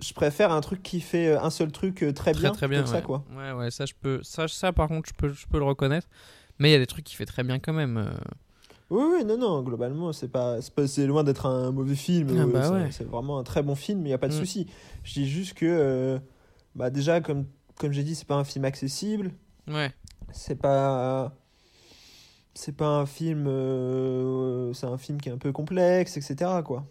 [0.00, 2.68] je préfère un truc qui fait euh, un seul truc euh, très, Très bien, très
[2.68, 2.80] bien.
[2.82, 2.86] ouais.
[2.86, 3.24] ça quoi.
[3.36, 4.20] Ouais, ouais, ça, je peux.
[4.22, 6.06] Ça, ça par contre, je peux, je peux le reconnaître.
[6.60, 7.96] Mais il y a des trucs qui fait très bien quand même.
[7.96, 8.10] euh.
[8.90, 12.28] Oui, oui, non, non, globalement, c'est pas, c'est loin d'être un mauvais film.
[12.40, 12.88] Ah bah c'est- ouais.
[12.92, 14.38] C'est vraiment un très bon film, il n'y a pas de Mm.
[14.38, 14.68] souci.
[15.02, 16.18] Je dis juste que, euh,
[16.76, 17.46] bah déjà, comme,
[17.76, 19.32] comme j'ai dit, c'est pas un film accessible.
[19.66, 19.92] Ouais.
[20.30, 21.34] C'est pas,
[22.54, 26.50] c'est pas un film, euh, c'est un film qui est un peu complexe, etc.
[26.64, 26.84] Quoi.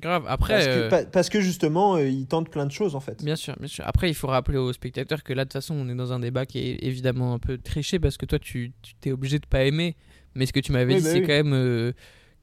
[0.00, 0.24] Grave.
[0.26, 0.54] Après.
[0.54, 3.22] Parce, que, euh, pa- parce que justement, euh, il tente plein de choses en fait.
[3.22, 3.84] Bien sûr, bien sûr.
[3.86, 6.20] Après, il faut rappeler aux spectateurs que là, de toute façon, on est dans un
[6.20, 8.72] débat qui est évidemment un peu triché parce que toi, tu
[9.02, 9.96] t'es obligé de pas aimer.
[10.34, 11.26] Mais ce que tu m'avais Oui, dit, bah c'est oui.
[11.26, 11.92] quand même euh,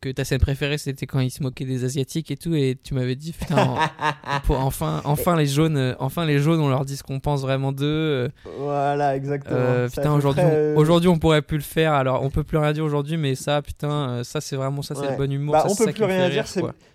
[0.01, 2.55] que ta scène préférée, c'était quand il se moquait des Asiatiques et tout.
[2.55, 3.77] Et tu m'avais dit, putain, en-
[4.45, 7.41] pour enfin, enfin, les jaunes, euh, enfin, les jaunes, on leur dit ce qu'on pense
[7.41, 7.85] vraiment d'eux.
[7.85, 8.29] euh,
[8.59, 9.57] Voilà, exactement.
[9.59, 11.93] euh, putain, aujourd'hui, euh, aujourd'hui, on pourrait plus le faire.
[11.93, 15.11] Alors, on peut plus rien dire aujourd'hui, mais ça, putain, ça, c'est vraiment ça, c'est
[15.11, 15.53] le bon humour.
[15.53, 16.45] Bah, ça, on peut ça plus rien dire,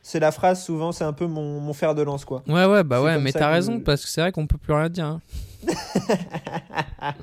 [0.02, 2.42] c'est la phrase souvent, c'est un peu mon, mon fer de lance quoi.
[2.46, 4.72] Ouais, ouais, bah ouais, mais t'as que- raison parce que c'est vrai qu'on peut plus
[4.74, 5.06] rien dire.
[5.06, 5.20] hein.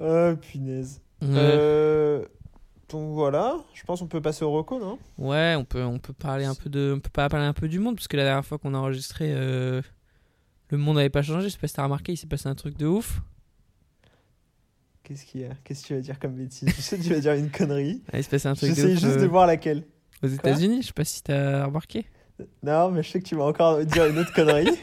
[0.00, 1.00] Oh punaise.
[1.22, 1.28] Ouais.
[1.34, 2.24] Euh,
[2.88, 4.98] donc voilà, je pense qu'on peut passer au reco, non?
[5.18, 7.68] Ouais, on peut, on peut parler un peu de, on peut pas parler un peu
[7.68, 9.82] du monde parce que la dernière fois qu'on a enregistré, euh,
[10.70, 11.48] le monde n'avait pas changé.
[11.48, 13.20] Je sais pas si t'as remarqué, il s'est passé un truc de ouf.
[15.02, 15.50] Qu'est-ce qu'il y a?
[15.64, 16.68] Qu'est-ce que tu vas dire comme bêtise?
[16.68, 18.02] Je sais que tu vas dire une connerie.
[18.12, 19.84] Ah, il s'est passé un truc de J'essaye ouf juste euh, de voir laquelle.
[20.22, 20.82] aux États-Unis.
[20.82, 22.06] Je sais pas si t'as remarqué.
[22.62, 24.68] Non, mais je sais que tu vas encore dire une autre connerie.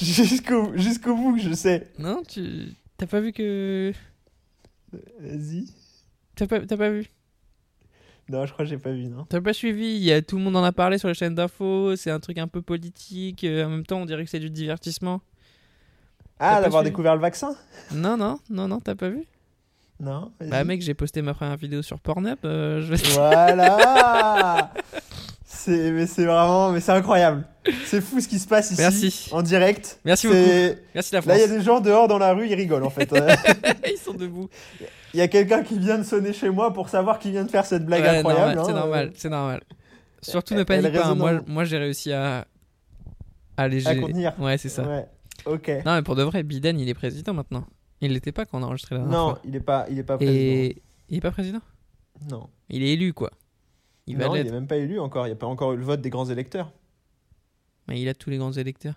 [0.00, 1.88] Jusqu'au jusqu'au bout, je sais.
[1.98, 3.92] Non, tu, t'as pas vu que,
[5.20, 5.66] Vas-y.
[6.40, 7.06] T'as pas, t'as pas vu,
[8.28, 9.24] Non, je crois que j'ai pas vu, non.
[9.28, 9.86] t'as pas suivi?
[9.96, 11.96] Il y a tout le monde en a parlé sur les chaînes d'infos.
[11.96, 13.44] C'est un truc un peu politique.
[13.44, 15.20] euh, en même temps, on dirait que c'est du divertissement.
[16.38, 16.90] Ah, d'avoir suivi?
[16.92, 17.54] découvert le vaccin?
[17.92, 19.24] Non, non, non, non, t'as pas vu?
[19.98, 20.32] Non.
[20.40, 20.48] vas-y.
[20.48, 22.38] Bah mec, j'ai posté ma première vidéo sur Pornhub.
[22.44, 22.94] euh, je...
[23.12, 24.72] Voilà
[25.62, 27.44] C'est mais c'est vraiment mais c'est incroyable.
[27.84, 29.28] C'est fou ce qui se passe ici Merci.
[29.32, 30.00] en direct.
[30.04, 31.50] Merci C'est- Merci la Là, il y France.
[31.52, 33.12] a des gens dehors dans la rue, ils rigolent en fait.
[33.86, 34.48] Ils sont debout.
[35.12, 37.50] Il y a quelqu'un qui vient de sonner chez moi pour savoir qui vient de
[37.50, 38.54] faire cette blague Ouais, incroyable.
[38.54, 38.74] normal, c'est hein.
[38.80, 39.62] normal, c'est normal.
[40.22, 41.06] Surtout Elle- ne panique pas.
[41.08, 41.14] hein.
[41.14, 42.46] Moi, moi j'ai réussi à
[43.56, 43.88] alléger.
[43.88, 44.32] À contenir.
[44.38, 44.82] Ouais, c'est ça.
[44.84, 45.06] Ouais.
[45.46, 45.68] Ok.
[45.84, 47.66] Non, mais pour de vrai, Biden, il est président maintenant.
[48.00, 49.40] Il l'était pas quand on a enregistré la dernière Non, fois.
[49.44, 50.38] il est pas, il est pas président.
[50.38, 51.60] Et il est pas président?
[52.30, 52.48] Non.
[52.70, 53.30] Il est élu, quoi.
[54.06, 54.48] Il va non, il l'être.
[54.48, 55.26] est même pas élu encore.
[55.26, 56.72] Il n'y a pas encore eu le vote des grands électeurs.
[57.88, 58.94] Mais il a tous les grands électeurs.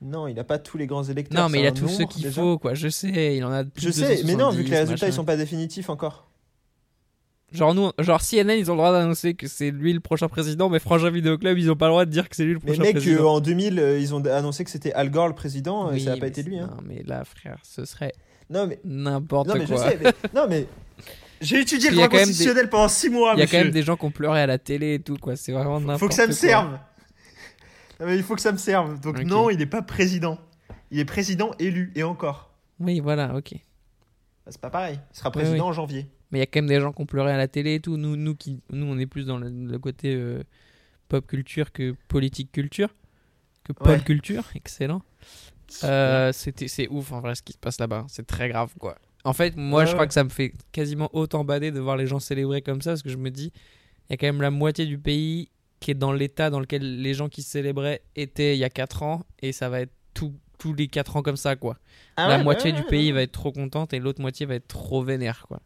[0.00, 1.42] Non, il n'a pas tous les grands électeurs.
[1.42, 2.74] Non, mais il a tous ceux qu'il faut, quoi.
[2.74, 5.06] Je sais, il en a plus Je sais, mais non, vu que les 270, résultats
[5.06, 5.16] ils machin.
[5.16, 6.28] sont pas définitifs encore.
[7.50, 10.68] Genre, nous, genre CNN, ils ont le droit d'annoncer que c'est lui le prochain président,
[10.68, 12.58] mais Frangin Vidéo Club, ils ont pas le droit de dire que c'est lui le
[12.62, 13.22] Mais prochain mec, président.
[13.22, 16.10] euh, en 2000, euh, ils ont annoncé que c'était Al Gore le président et ça
[16.10, 16.58] n'a pas mais été lui.
[16.58, 16.70] Hein.
[16.76, 18.12] Non, mais là, frère, ce serait
[18.50, 19.90] Non, mais, n'importe non, mais je quoi.
[19.90, 19.98] sais.
[20.02, 20.66] mais- non, mais
[21.40, 23.34] j'ai étudié le droit des- constitutionnel pendant 6 mois.
[23.34, 25.16] Il y a quand même des gens qui ont pleuré à la télé et tout,
[25.16, 25.36] quoi.
[25.36, 25.98] C'est vraiment n'importe quoi.
[25.98, 26.78] Faut que ça me serve.
[28.00, 29.00] Non, mais il faut que ça me serve.
[29.00, 30.38] Donc non, il n'est pas président.
[30.90, 32.54] Il est président élu et encore.
[32.80, 33.52] Oui, voilà, ok.
[33.52, 33.58] Bah,
[34.52, 34.98] c'est pas pareil.
[35.12, 35.70] Il sera Oui, président oui.
[35.70, 36.06] en janvier.
[36.30, 37.80] Mais il y a quand même des gens qui ont pleuré à la télé et
[37.80, 37.96] tout.
[37.96, 40.42] Nous, nous, qui, nous on est plus dans le, le côté euh,
[41.08, 42.94] pop culture que politique culture.
[43.64, 44.00] Que pop Ouais.
[44.00, 45.02] culture, excellent.
[45.84, 48.06] Euh, c'était, c'est ouf en vrai ce qui se passe là-bas.
[48.08, 48.96] C'est très grave, quoi.
[49.28, 50.08] En fait, moi, Ouais, je crois ouais.
[50.08, 53.02] que ça me fait quasiment autant bader de voir les gens célébrer comme ça parce
[53.02, 53.52] que je me dis,
[54.08, 55.50] il y a quand même la moitié du pays
[55.80, 59.02] qui est dans l'état dans lequel les gens qui célébraient étaient il y a 4
[59.02, 61.76] ans et ça va être tout, tous les 4 ans comme ça, quoi.
[62.16, 64.66] Ah la ouais, moitié du pays va être trop contente et l'autre moitié va être
[64.66, 65.60] trop vénère, quoi.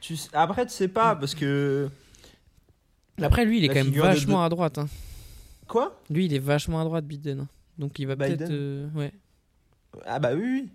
[0.00, 1.88] Tu Après, tu sais pas parce que.
[3.20, 4.78] Après, lui, il est La quand même de vachement à droite.
[4.78, 4.88] hein.
[5.68, 6.00] Quoi?
[6.10, 7.40] Lui, il est vachement à droite, Biden.
[7.40, 7.48] hein.
[7.78, 8.50] Donc, il va peut-être.
[8.50, 9.12] euh, ouais.
[10.04, 10.68] Ah bah oui, oui.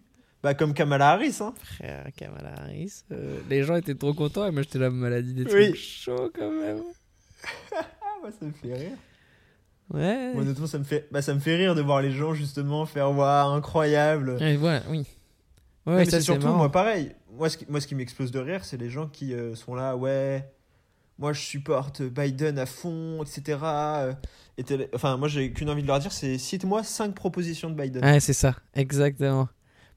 [0.43, 1.37] Bah comme Kamala Harris.
[1.41, 1.53] Hein.
[1.61, 3.03] Frère Kamala Harris.
[3.11, 5.69] euh, les gens étaient trop contents et moi, j'étais la maladie des Oui.
[5.69, 6.81] trucs chauds quand même.
[7.73, 8.97] Ah bah ça me fait rire.
[9.91, 10.33] Ouais.
[10.33, 12.85] Moi, honnêtement, ça me fait, bah, ça me fait rire de voir les gens justement
[12.85, 14.37] faire waouh incroyable.
[14.41, 14.99] Et voilà, oui.
[15.85, 16.57] Ouais, Non, mais ça, c'est surtout marrant.
[16.57, 17.11] moi pareil.
[17.33, 19.73] Moi ce qui, moi, ce qui m'explose de rire, c'est les gens qui euh, sont
[19.73, 20.47] là, ouais.
[21.17, 23.57] Moi, je supporte Biden à fond, etc.
[23.63, 24.13] euh,
[24.57, 27.75] et t'es- enfin, moi, j'ai qu'une envie de leur dire, c'est cite-moi cinq propositions de
[27.75, 28.03] Biden.
[28.03, 29.49] Ouais, c'est ça, exactement.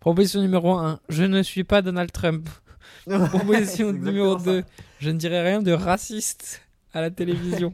[0.04, 2.46] Proposition numéro 1, je ne suis pas Donald Trump.
[3.06, 4.60] Proposition numéro exactement ça.
[4.60, 4.64] 2,
[5.00, 6.60] je ne dirai rien de raciste
[6.92, 7.72] à la télévision.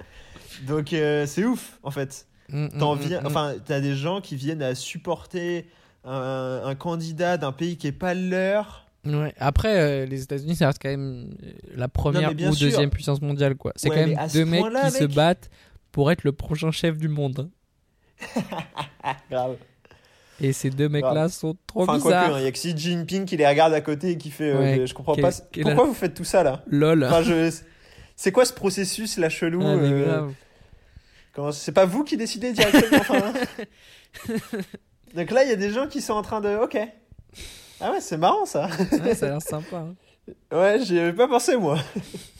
[0.66, 2.26] Donc, euh, c'est ouf, en fait.
[2.48, 5.66] Mm, T'en mm, viens, mm, enfin, t'as des gens qui viennent à supporter
[6.04, 8.86] un, un candidat d'un pays qui est pas le leur.
[9.04, 9.34] Ouais.
[9.38, 12.66] Après, euh, les États-Unis, ça reste quand même euh, la première ou sûr.
[12.68, 13.74] deuxième puissance mondiale, quoi.
[13.76, 15.50] C'est Ouais, quand même deux mecs qui se battent
[15.92, 17.50] pour être le prochain chef du monde.
[19.30, 19.56] Grave.
[20.40, 22.32] Et ces deux mecs-là sont trop Enfin, quoi bizarres.
[22.34, 24.50] que, il y a que Xi Jinping qui les regarde à côté et qui fait.
[24.52, 25.30] euh, je comprends pas.
[25.62, 27.04] Pourquoi vous faites tout ça là Lol.
[27.04, 27.50] Enfin, je...
[28.16, 30.28] C'est quoi ce processus là chelou Ah, euh,
[31.32, 34.32] comment- C'est pas vous qui décidez directement enfin, hein
[35.14, 36.56] Donc là, il y a des gens qui sont en train de.
[36.56, 36.76] Ok.
[37.80, 38.68] Ah ouais, c'est marrant ça.
[39.04, 39.76] Ouais, ça a l'air sympa.
[39.76, 39.94] hein.
[40.52, 41.78] Ouais, j'y avais pas pensé moi.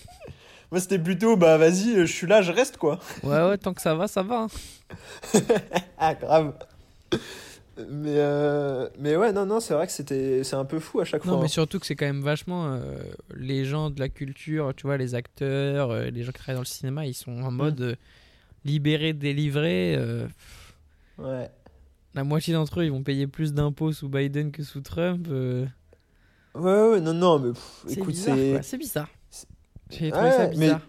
[0.71, 2.99] moi, c'était plutôt bah vas-y, je suis là, je reste quoi.
[3.23, 4.41] Ouais, ouais, tant que ça va, ça va.
[5.33, 5.41] hein.
[5.97, 6.53] Ah, grave.
[7.89, 11.05] Mais, euh, mais ouais, non, non, c'est vrai que c'était, c'est un peu fou à
[11.05, 11.41] chaque Non, fois.
[11.41, 11.49] mais hein.
[11.49, 12.67] surtout que c'est quand même vachement.
[12.73, 12.99] euh,
[13.37, 16.63] les gens de la culture, tu vois, les acteurs, euh, les gens qui travaillent dans
[16.63, 17.45] le cinéma, ils sont Mm.
[17.45, 17.95] en mode euh,
[18.65, 19.95] libéré, délivré.
[19.97, 20.27] euh,
[21.19, 21.49] Ouais.
[22.15, 25.27] la moitié d'entre eux, ils vont payer plus d'impôts sous Biden que sous Trump.
[25.31, 25.67] euh,
[26.55, 28.61] Ouais, ouais, non, non, mais pff, écoute, c'est.
[28.63, 29.09] C'est bizarre.
[29.31, 29.47] c'est-
[29.91, 30.81] J'ai trouvé Ouais, ça mais- bizarre.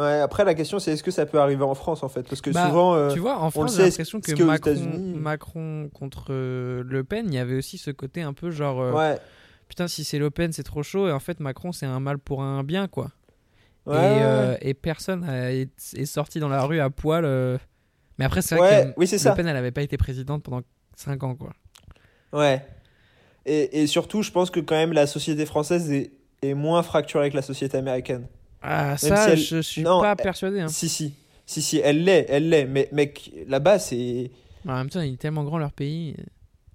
[0.00, 2.22] Ouais, après, la question, c'est est-ce que ça peut arriver en France en fait?
[2.28, 2.94] Parce que Bah, souvent.
[2.94, 7.04] euh, Tu vois, en France, j'ai l'impression que qu'aux Macron, États-Unis- Macron contre euh, Le
[7.04, 8.80] Pen, il y avait aussi ce côté un peu genre.
[8.80, 9.18] euh, Ouais.
[9.68, 11.06] Putain, si c'est Le Pen, c'est trop chaud.
[11.08, 13.10] Et en fait, Macron, c'est un mal pour un bien, quoi.
[13.86, 17.24] Ouais, et, euh, personne a- est, est sorti dans la rue à poil.
[17.24, 17.56] euh.
[18.18, 19.32] Mais après, c'est vrai que oui, Le ça.
[19.32, 20.60] Pen, elle avait pas été présidente pendant
[20.96, 21.52] 5 ans, quoi.
[22.32, 22.64] Ouais.
[23.46, 27.30] Et, et surtout, je pense que quand même la société française est, est moins fracturée
[27.30, 28.26] que la société américaine.
[28.62, 30.60] Ah, si ça, elle- je suis Non, pas elle- persuadé.
[30.60, 30.68] hein.
[30.68, 31.14] Si, si.
[31.46, 32.64] Si, si, elle l'est, elle l'est.
[32.66, 34.30] Mais mec, là-bas, c'est.
[34.68, 36.14] En même temps, il est tellement grand leur pays.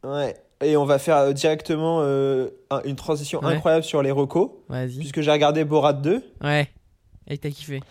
[0.04, 0.36] Ouais.
[0.64, 3.54] Et on va faire euh, directement euh, un- une transition Ouais.
[3.54, 4.50] incroyable sur les recos.
[4.70, 4.98] Vas-y.
[4.98, 6.24] Puisque j'ai regardé Borat 2.
[6.44, 6.70] Ouais.
[7.28, 7.82] Et t'as kiffé.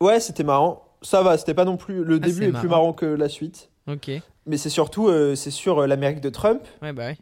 [0.00, 0.82] Ouais, c'était marrant.
[1.02, 2.04] Ça va, c'était pas non plus.
[2.04, 2.92] Le Ah, début est plus marrant.
[2.92, 3.68] que la suite.
[3.88, 4.10] Ok.
[4.46, 6.62] Mais c'est surtout euh, c'est sur euh, l'Amérique de Trump.
[6.82, 7.18] Ouais, bah ouais.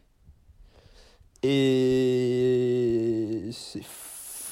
[2.19, 3.49] Et.
[3.51, 3.83] C'est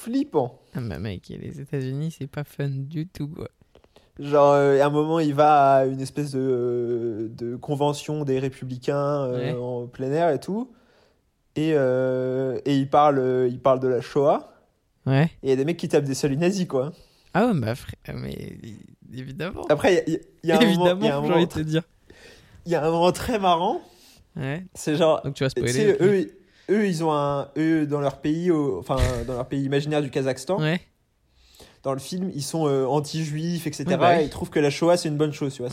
[0.08, 0.60] flippant.
[0.74, 3.50] Ah, bah mec, les États-Unis, c'est pas fun du tout, quoi.
[4.20, 9.24] Genre, euh, à un moment, il va à une espèce de, de convention des républicains
[9.26, 9.60] euh, Ouais.
[9.60, 10.72] en plein air et tout.
[11.56, 14.54] Et, euh, et il, parle, euh, il parle de la Shoah.
[15.06, 15.26] Ouais.
[15.44, 16.92] Et il y a des mecs qui tapent des saluts nazis, quoi.
[17.34, 18.58] Ah ouais, bah frère, mais
[19.14, 19.66] évidemment.
[19.70, 21.42] Après, il y a, y un moment, il y a un Évidemment, j'ai envie moment,
[21.42, 21.84] de te dire.
[22.66, 23.82] il y a un moment très marrant.
[24.36, 24.66] Ouais.
[24.74, 25.96] C'est genre, Donc tu vas spoiler.
[26.02, 26.32] eux,
[26.70, 27.50] eux, ils ont un.
[27.58, 28.98] Eux, dans leur pays, au- enfin,
[29.28, 30.82] dans leur pays imaginaire du Kazakhstan, Ouais.
[31.84, 33.86] dans le film, ils sont euh, anti-juifs, etc.
[33.88, 35.72] Ouais, bah et ils trouvent que la Shoah, c'est une bonne chose, tu vois.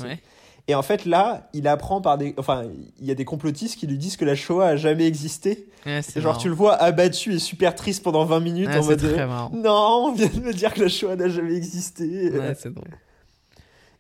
[0.67, 2.35] Et en fait, là, il apprend par des.
[2.39, 2.65] Enfin,
[2.99, 5.69] il y a des complotistes qui lui disent que la Shoah a jamais existé.
[5.85, 6.39] Ouais, genre, marrant.
[6.39, 8.99] tu le vois abattu et super triste pendant 20 minutes Ouais, en mode.
[8.99, 9.27] très.
[9.27, 12.31] Non, on vient de me dire que la Shoah n'a jamais existé.
[12.31, 12.89] Ouais, c'est drôle.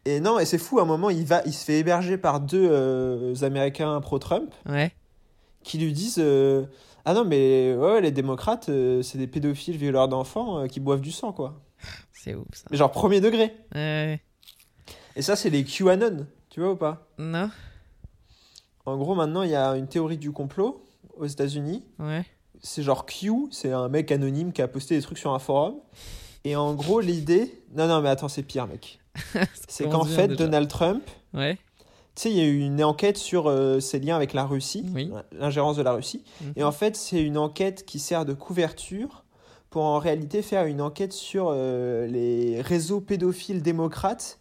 [0.06, 2.40] Et non, et c'est fou, à un moment, il, va, il se fait héberger par
[2.40, 4.92] deux euh, Américains pro-Trump Ouais.
[5.64, 6.66] Qui lui disent euh,
[7.04, 11.00] Ah non, mais ouais, les démocrates, euh, c'est des pédophiles violeurs d'enfants euh, qui boivent
[11.00, 11.60] du sang, quoi.
[12.12, 12.66] C'est ouf ça.
[12.70, 13.52] Mais genre, premier degré.
[13.74, 14.20] Ouais.
[15.16, 17.08] Et ça, c'est les QAnon, tu vois ou pas?
[17.18, 17.50] Non
[18.86, 20.84] En gros, maintenant, il y a une théorie du complot
[21.16, 21.84] aux États-Unis.
[21.98, 22.24] Ouais.
[22.62, 25.74] C'est genre Q, c'est un mec anonyme qui a posté des trucs sur un forum.
[26.44, 27.62] Et en gros, l'idée.
[27.74, 29.00] Non, non, mais attends, c'est pire, mec.
[29.68, 30.44] C'est qu'en fait, déjà.
[30.44, 31.02] Donald Trump.
[31.32, 31.56] Ouais.
[32.14, 34.86] Tu sais, il y a eu une enquête sur euh, ses liens avec la Russie,
[34.94, 35.10] Oui.
[35.32, 36.22] l'ingérence de la Russie.
[36.56, 36.66] Et Mhm.
[36.68, 39.24] en fait, c'est une enquête qui sert de couverture
[39.70, 44.38] pour en réalité faire une enquête sur euh, les réseaux pédophiles démocrates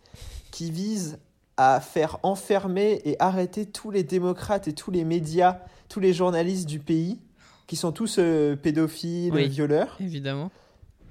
[0.51, 1.17] qui visent
[1.57, 5.57] à faire enfermer et arrêter tous les démocrates et tous les médias,
[5.89, 7.19] tous les journalistes du pays
[7.65, 9.47] qui sont tous euh, pédophiles, Oui.
[9.47, 10.51] violeurs, Évidemment.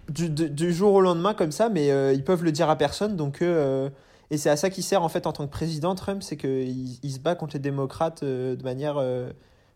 [0.09, 2.77] du, du- du jour au lendemain comme ça, mais euh, ils peuvent le dire à
[2.77, 3.17] personne.
[3.17, 3.89] Donc, euh,
[4.33, 6.99] et c'est à ça qu'il sert en fait en tant que président Trump, c'est qu'il
[7.05, 9.35] il se bat contre les démocrates euh, de manière, euh, de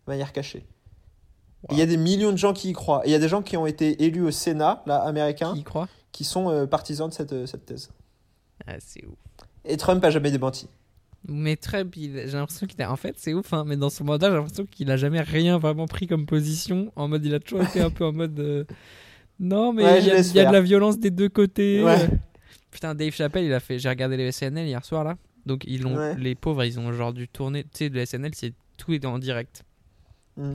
[0.08, 0.66] manière cachée.
[1.70, 3.02] Il y a des millions de gens qui y croient.
[3.04, 5.60] Et il y a des gens qui ont été élus au Sénat, là, américain, Qui
[5.60, 7.90] y croit qui sont euh, partisans de cette, cette thèse.
[8.66, 9.16] Ah, c'est ouf.
[9.64, 10.68] Et Trump a jamais démenti.
[11.28, 12.90] Mais Trump, il- j'ai l'impression qu'il a.
[12.92, 15.58] En fait, c'est ouf, hein, mais dans son mandat, j'ai l'impression qu'il a jamais rien
[15.58, 16.92] vraiment pris comme position.
[16.96, 18.38] En mode, il a toujours été un peu en mode.
[18.38, 18.64] euh,
[19.40, 21.82] Non, mais Ouais, il y, a- il y a de la violence des deux côtés.
[21.82, 22.08] Ouais.
[22.70, 23.78] Putain, Dave Chappelle, il a fait.
[23.78, 25.16] J'ai regardé les SNL hier soir là.
[25.46, 25.96] Donc, ils l'ont.
[25.96, 26.16] Ouais.
[26.16, 27.64] Les pauvres, ils ont genre dû tourner.
[27.64, 29.64] Tu sais, le SNL, c'est tout est en direct.
[30.36, 30.54] Mm.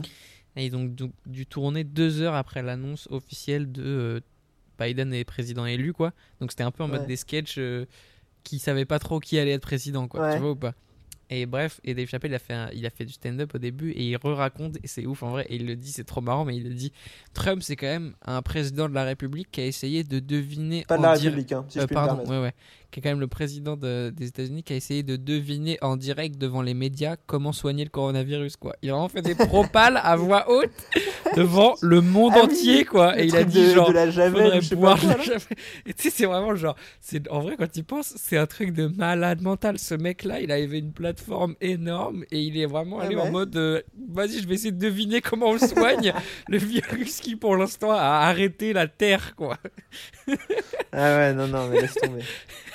[0.56, 4.20] Et ils ont dû, dû tourner deux heures après l'annonce officielle de euh,
[4.78, 6.12] Biden est président élu, quoi.
[6.40, 7.86] Donc c'était un peu en mode des sketchs euh,
[8.44, 10.20] qui savaient pas trop qui allait être président, quoi.
[10.20, 10.34] Ouais.
[10.34, 10.74] Tu vois ou pas?
[11.34, 13.58] Et bref, et Dave Chappelle, il a fait, un- il a fait du stand-up au
[13.58, 16.20] début et il re-raconte, et c'est ouf en vrai, et il le dit, c'est trop
[16.20, 16.92] marrant, mais il le dit
[17.32, 20.84] Trump, c'est quand même un président de la République qui a essayé de deviner.
[20.86, 22.52] Pas de la République, hein, si euh, je puis pardon, me ouais.
[22.92, 25.96] Qui est quand même le président de- des États-Unis qui a essayé de deviner en
[25.96, 28.76] direct devant les médias comment soigner le coronavirus, quoi.
[28.82, 30.70] Il a vraiment fait des propales à voix haute
[31.34, 33.18] devant le monde Ah oui, entier, quoi.
[33.18, 33.88] Et il a dit de, genre.
[33.88, 35.56] de la javel, je sais boire pas la javel.
[35.86, 36.76] Et tu sais, c'est vraiment genre.
[37.00, 39.78] c'est En vrai, quand il pense, c'est un truc de malade mental.
[39.78, 43.22] Ce mec-là, il avait une plateforme énorme et il est vraiment Ah allé ouais.
[43.22, 43.80] en mode euh,
[44.10, 46.12] vas-y, je vais essayer de deviner comment on soigne.
[46.48, 49.56] le virus qui, pour l'instant, a arrêté la Terre, quoi.
[50.92, 52.20] Ah ouais, non, non, mais laisse tomber.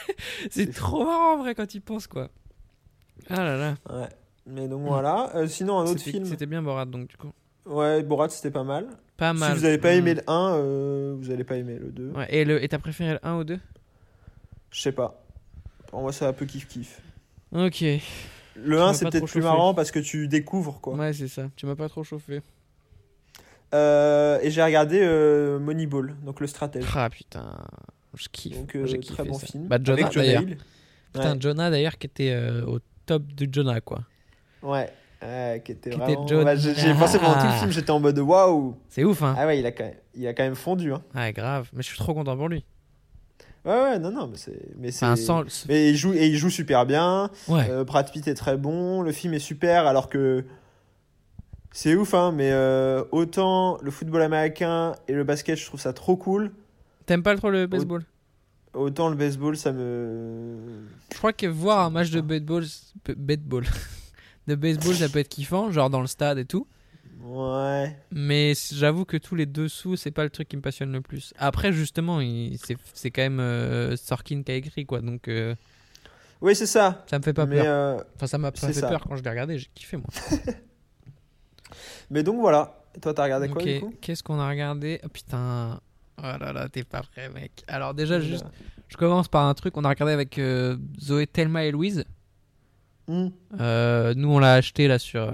[0.51, 2.29] C'est trop marrant, en vrai, quand il pense, quoi.
[3.29, 3.75] Ah là là.
[3.89, 4.07] Ouais.
[4.45, 5.35] Mais donc voilà.
[5.35, 6.25] Euh, sinon, un autre film.
[6.25, 7.31] c'était bien Borat, donc, du coup.
[7.65, 8.87] Ouais, Borat, c'était pas mal.
[9.17, 9.51] Pas mal.
[9.51, 10.17] Si vous n'avez pas aimé Mm.
[10.17, 12.11] le 1, euh, vous allez pas aimer le 2.
[12.11, 13.59] Ouais, et le- et t'as préféré le 1 ou 2
[14.71, 15.21] Je sais pas.
[15.87, 16.99] Pour moi, c'est un peu kiff-kiff.
[17.53, 17.81] Ok.
[18.55, 19.43] Le m'as 1, c'est peut-être plus chauffé.
[19.45, 20.95] marrant parce que tu découvres, quoi.
[20.95, 21.49] Ouais, c'est ça.
[21.55, 22.41] Tu m'as pas trop chauffé.
[23.73, 26.85] Euh, et j'ai regardé euh, Moneyball, donc le stratège.
[26.95, 27.57] Ah putain.
[28.17, 28.57] Je kiffe.
[28.57, 29.45] Donc, euh, j'ai très kiffé bon ça.
[29.47, 29.67] film.
[29.67, 30.41] Bah, Jonah, d'ailleurs.
[30.43, 30.57] Hill.
[31.13, 31.37] Putain, Ouais.
[31.39, 34.01] Jonah d'ailleurs qui était euh, au top du Jonah quoi.
[34.61, 34.89] Ouais.
[35.21, 36.27] Ouais, qui était Qui était vraiment.
[36.27, 37.57] John- j'ai pensé pendant tout le Ah.
[37.59, 38.75] film, j'étais en mode waouh.
[38.89, 39.35] C'est ouf hein.
[39.37, 40.93] Ah ouais, il a quand même, il a quand même fondu.
[40.93, 41.01] Hein.
[41.15, 41.69] Ouais, grave.
[41.73, 42.63] Mais je suis trop content pour lui.
[43.65, 44.59] Ouais, ouais, non, non, mais c'est.
[44.77, 45.65] Mais, c'est- Enfin, sans...
[45.67, 47.29] mais il joue, et il joue super bien.
[47.47, 47.67] Ouais.
[47.69, 49.01] Euh, Brad Pitt est très bon.
[49.01, 50.45] Le film est super, alors que.
[51.71, 55.93] C'est ouf, hein, mais euh, autant le football américain et le basket, je trouve ça
[55.93, 56.51] trop cool.
[57.07, 58.03] T'aimes pas trop le baseball?
[58.73, 60.85] Autant le baseball, ça me.
[61.11, 62.63] Je crois que voir un match de baseball,
[63.17, 63.65] baseball,
[64.47, 66.67] de baseball, ça peut être kiffant, genre dans le stade et tout.
[67.21, 67.97] Ouais.
[68.11, 71.33] Mais j'avoue que tous les dessous, c'est pas le truc qui me passionne le plus.
[71.39, 72.19] Après, justement,
[72.93, 75.55] c'est quand même euh, Sorkin qui a écrit quoi, donc euh,
[76.41, 77.03] Oui, c'est ça.
[77.09, 77.65] ça me fait pas mais, peur.
[77.65, 78.87] euh, Enfin, ça m'a pas fait ça.
[78.89, 80.05] peur quand je l'ai regardé, j'ai kiffé moi.
[82.09, 82.83] mais donc voilà.
[82.95, 83.93] Et toi, t'as regardé quoi Ok, du coup?
[84.01, 84.99] qu'est-ce qu'on a regardé?
[85.03, 85.79] Oh putain,
[86.17, 87.63] oh là là, t'es pas prêt, mec.
[87.67, 88.45] Alors déjà, juste,
[88.87, 89.77] je commence par un truc.
[89.77, 92.05] On a regardé avec euh, Zoé, Thelma et Louise.
[93.07, 93.29] Hmm.
[93.59, 95.31] Euh, nous, on l'a acheté là sur euh,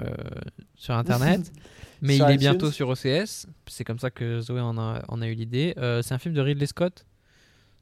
[0.75, 1.51] sur internet,
[2.01, 3.47] mais Sur il est bientôt sur OCS.
[3.67, 5.73] C'est comme ça que Zoé en a, en a eu l'idée.
[6.03, 7.05] C'est un film de Ridley Scott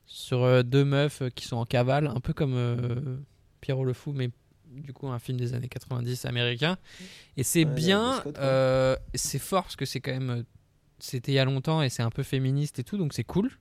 [0.06, 3.24] sur deux meufs qui sont en cavale, un peu comme
[3.62, 4.30] Pierrot le fou, mais
[4.68, 6.78] du coup un film des années 90 américain.
[7.36, 8.24] Et c'est Ouais, bien,
[9.14, 10.46] c'est fort parce que c'est quand même,
[11.04, 13.52] c'était il y a longtemps et c'est un peu féministe et tout, donc c'est cool.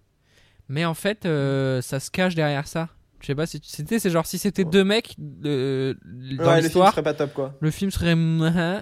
[0.68, 2.88] Mais en fait, euh, ça se cache derrière ça.
[3.20, 5.14] Je sais pas si c'était, c'est genre si c'était deux mecs
[5.44, 7.54] euh, dans Ouais, le film l'histoire, serait pas top quoi.
[7.60, 8.16] le film serait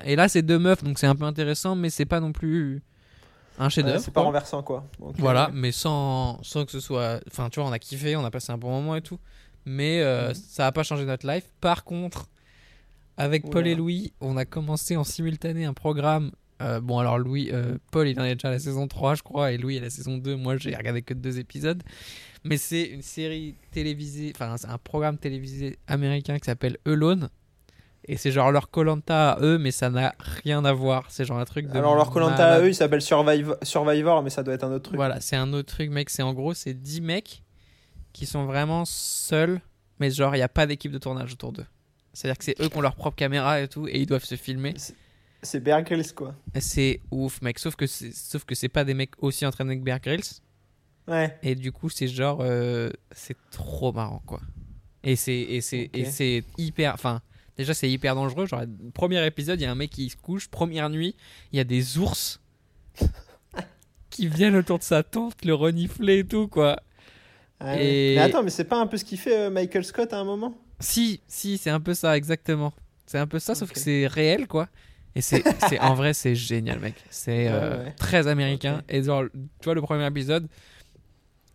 [0.04, 2.80] et là c'est deux meufs donc c'est un peu intéressant mais c'est pas non plus
[3.58, 4.86] un chef Ouais, d'œuvre c'est pas renversant quoi.
[5.00, 8.24] Donc, voilà mais sans sans que ce soit enfin tu vois on a kiffé on
[8.24, 9.18] a passé un bon moment et tout
[9.66, 10.34] mais euh, Mhm.
[10.34, 12.28] ça a pas changé notre life par contre
[13.16, 16.30] avec Paul et Louis on a commencé en simultané un programme
[16.60, 19.22] euh, bon alors Louis euh, Paul il en est déjà à la saison 3 je
[19.22, 21.82] crois et Louis à la saison 2 moi j'ai regardé que deux épisodes
[22.44, 27.28] mais c'est une série télévisée enfin c'est un programme télévisé américain qui s'appelle Alone
[28.04, 31.38] et c'est genre leur Colanta à eux mais ça n'a rien à voir c'est genre
[31.38, 34.54] un truc de Alors leur Colanta à eux, il s'appelle Survivor, Survivor, mais ça doit
[34.54, 34.96] être un autre truc.
[34.96, 36.10] Voilà, c'est un autre truc, mec.
[36.10, 37.42] C'est en gros, c'est 10 mecs
[38.12, 39.60] qui sont vraiment seuls,
[40.00, 41.66] mais genre, il n'y a pas d'équipe de tournage autour d'eux.
[42.12, 44.34] C'est-à-dire que c'est eux qui ont leur propre caméra et tout, et ils doivent se
[44.34, 44.74] filmer.
[45.42, 46.34] C'est Bear Grylls quoi.
[46.60, 47.58] C'est ouf, mec.
[47.58, 50.24] Sauf que c'est, sauf que c'est pas des mecs aussi entraînés que Bear Grylls.
[51.06, 51.38] Ouais.
[51.42, 54.40] Et du coup, c'est genre, euh, c'est trop marrant, quoi.
[55.02, 57.22] Et c'est, et c'est, et c'est hyper, enfin,
[57.56, 58.46] déjà, c'est hyper dangereux.
[58.46, 60.48] Genre, premier épisode, il y a un mec qui se couche.
[60.48, 61.14] Première nuit,
[61.52, 62.40] il y a des ours
[64.10, 66.80] qui viennent autour de sa tente, le renifler et tout, quoi.
[67.60, 67.84] Ouais.
[68.12, 70.18] Et- Mais attends, mais c'est pas un peu ce qu'il fait euh, Michael Scott à
[70.18, 70.58] un moment?
[70.80, 72.72] Si, si, c'est un peu ça, exactement.
[73.06, 74.68] C'est un peu ça, sauf que c'est réel, quoi.
[75.18, 75.42] Et c'est,
[75.80, 76.94] en vrai, c'est génial, mec.
[77.10, 77.94] C'est euh, Ouais, ouais.
[77.98, 78.82] très américain.
[78.88, 80.46] Et genre, tu vois, le premier épisode,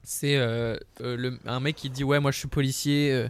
[0.04, 3.26] c'est euh, euh, un mec qui dit Ouais, moi je suis policier.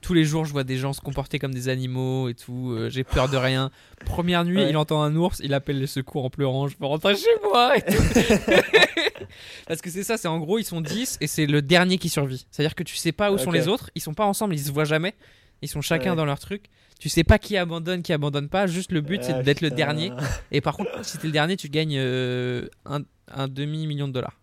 [0.00, 2.76] tous les jours, je vois des gens se comporter comme des animaux et tout.
[2.88, 3.70] j'ai peur de rien.
[4.04, 4.70] Première nuit, Ouais.
[4.70, 7.76] il entend un ours, il appelle les secours en pleurant Je peux rentrer chez moi.
[7.76, 8.02] et tout.
[9.68, 12.08] Parce que c'est ça, c'est en gros, ils sont 10 et c'est le dernier qui
[12.08, 12.46] survit.
[12.50, 14.72] C'est-à-dire que tu sais pas où sont les autres, ils sont pas ensemble, ils se
[14.72, 15.14] voient jamais.
[15.62, 16.16] Ils sont chacun Ouais.
[16.16, 16.66] dans leur truc.
[17.00, 18.66] Tu sais pas qui abandonne, qui abandonne pas.
[18.66, 20.12] Juste le but, c'est Ah, d'être le dernier.
[20.50, 24.38] Et par contre, si t'es le dernier, tu gagnes euh, un, un demi-million de dollars.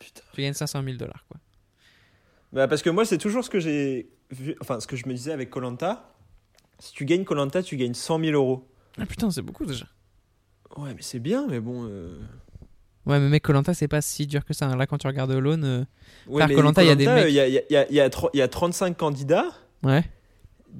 [0.00, 0.22] Putain.
[0.34, 1.38] Tu gagnes 500 000 dollars, quoi.
[2.52, 5.14] Bah, parce que moi, c'est toujours ce que j'ai vu, enfin, ce que je me
[5.14, 6.12] disais avec Colanta.
[6.80, 8.68] Si tu gagnes Colanta, tu gagnes 100 000 euros.
[8.98, 9.86] Ah putain, c'est beaucoup déjà.
[10.76, 11.86] Ouais, mais c'est bien, mais bon.
[11.88, 12.18] euh,
[13.06, 14.66] Ouais, mais mec, Colanta, c'est pas si dur que ça.
[14.66, 14.76] hein.
[14.76, 15.84] Là, quand tu regardes Alone, euh,
[16.26, 18.08] Ouais, Koh-Lanta, il y a des mecs- Il y a, il y a- y a-
[18.32, 19.46] y y a 35 candidats.
[19.84, 20.04] Ouais.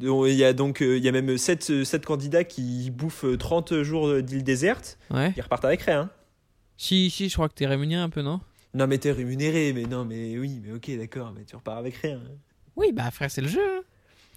[0.00, 4.22] Il y a donc euh, il y a même 7, candidats qui bouffent 30 jours
[4.22, 4.98] d'île déserte.
[5.10, 5.32] Ouais.
[5.36, 6.08] Ils repartent avec rien.
[6.78, 8.40] Si, si, je crois que t'es rémunéré un peu, non?
[8.74, 9.72] Non, mais t'es rémunéré.
[9.74, 11.32] Mais non, mais oui, mais ok, d'accord.
[11.36, 12.20] Mais tu repars avec rien.
[12.74, 13.60] Oui, bah frère, c'est le jeu.
[13.60, 13.82] hein.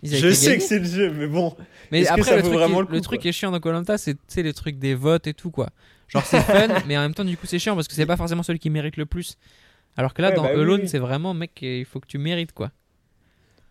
[0.03, 0.57] Ils avaient Je été sais gagnés.
[0.57, 1.55] que c'est le jeu, mais bon.
[1.89, 3.21] Mais Est-ce que après, ça le vaut truc, vraiment qui, le coup, le truc quoi
[3.21, 5.69] qui est chiant dans Colanta, c'est tu sais, les trucs des votes et tout, quoi.
[6.09, 8.17] Genre c'est fun, mais en même temps du coup c'est chiant parce que c'est pas
[8.17, 9.37] forcément celui qui mérite le plus.
[9.97, 10.87] Alors que là Ouais, dans bah oui, Alone oui.
[10.89, 12.71] c'est vraiment mec il faut que tu mérites quoi.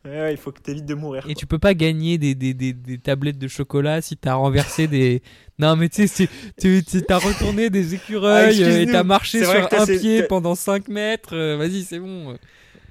[0.05, 1.23] Ouais, il faut que t'évites de mourir.
[1.25, 1.35] Et quoi.
[1.35, 5.23] tu peux pas gagner des, des, des, des tablettes de chocolat si t'as renversé des.
[5.59, 6.29] Non, mais tu sais,
[6.61, 10.57] tu tu- t'as retourné des Ah, écureuils euh, et t'as marché sur un pied pendant
[10.57, 11.35] 5 mètres.
[11.35, 12.37] euh, Vas-y, c'est bon.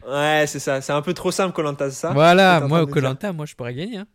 [0.07, 0.80] Ouais, c'est ça.
[0.82, 2.14] C'est un peu trop simple, Colanta, ça?
[2.14, 2.88] Voilà, moi au.
[2.88, 3.97] Colanta, moi je pourrais gagner.
[3.97, 4.07] hein.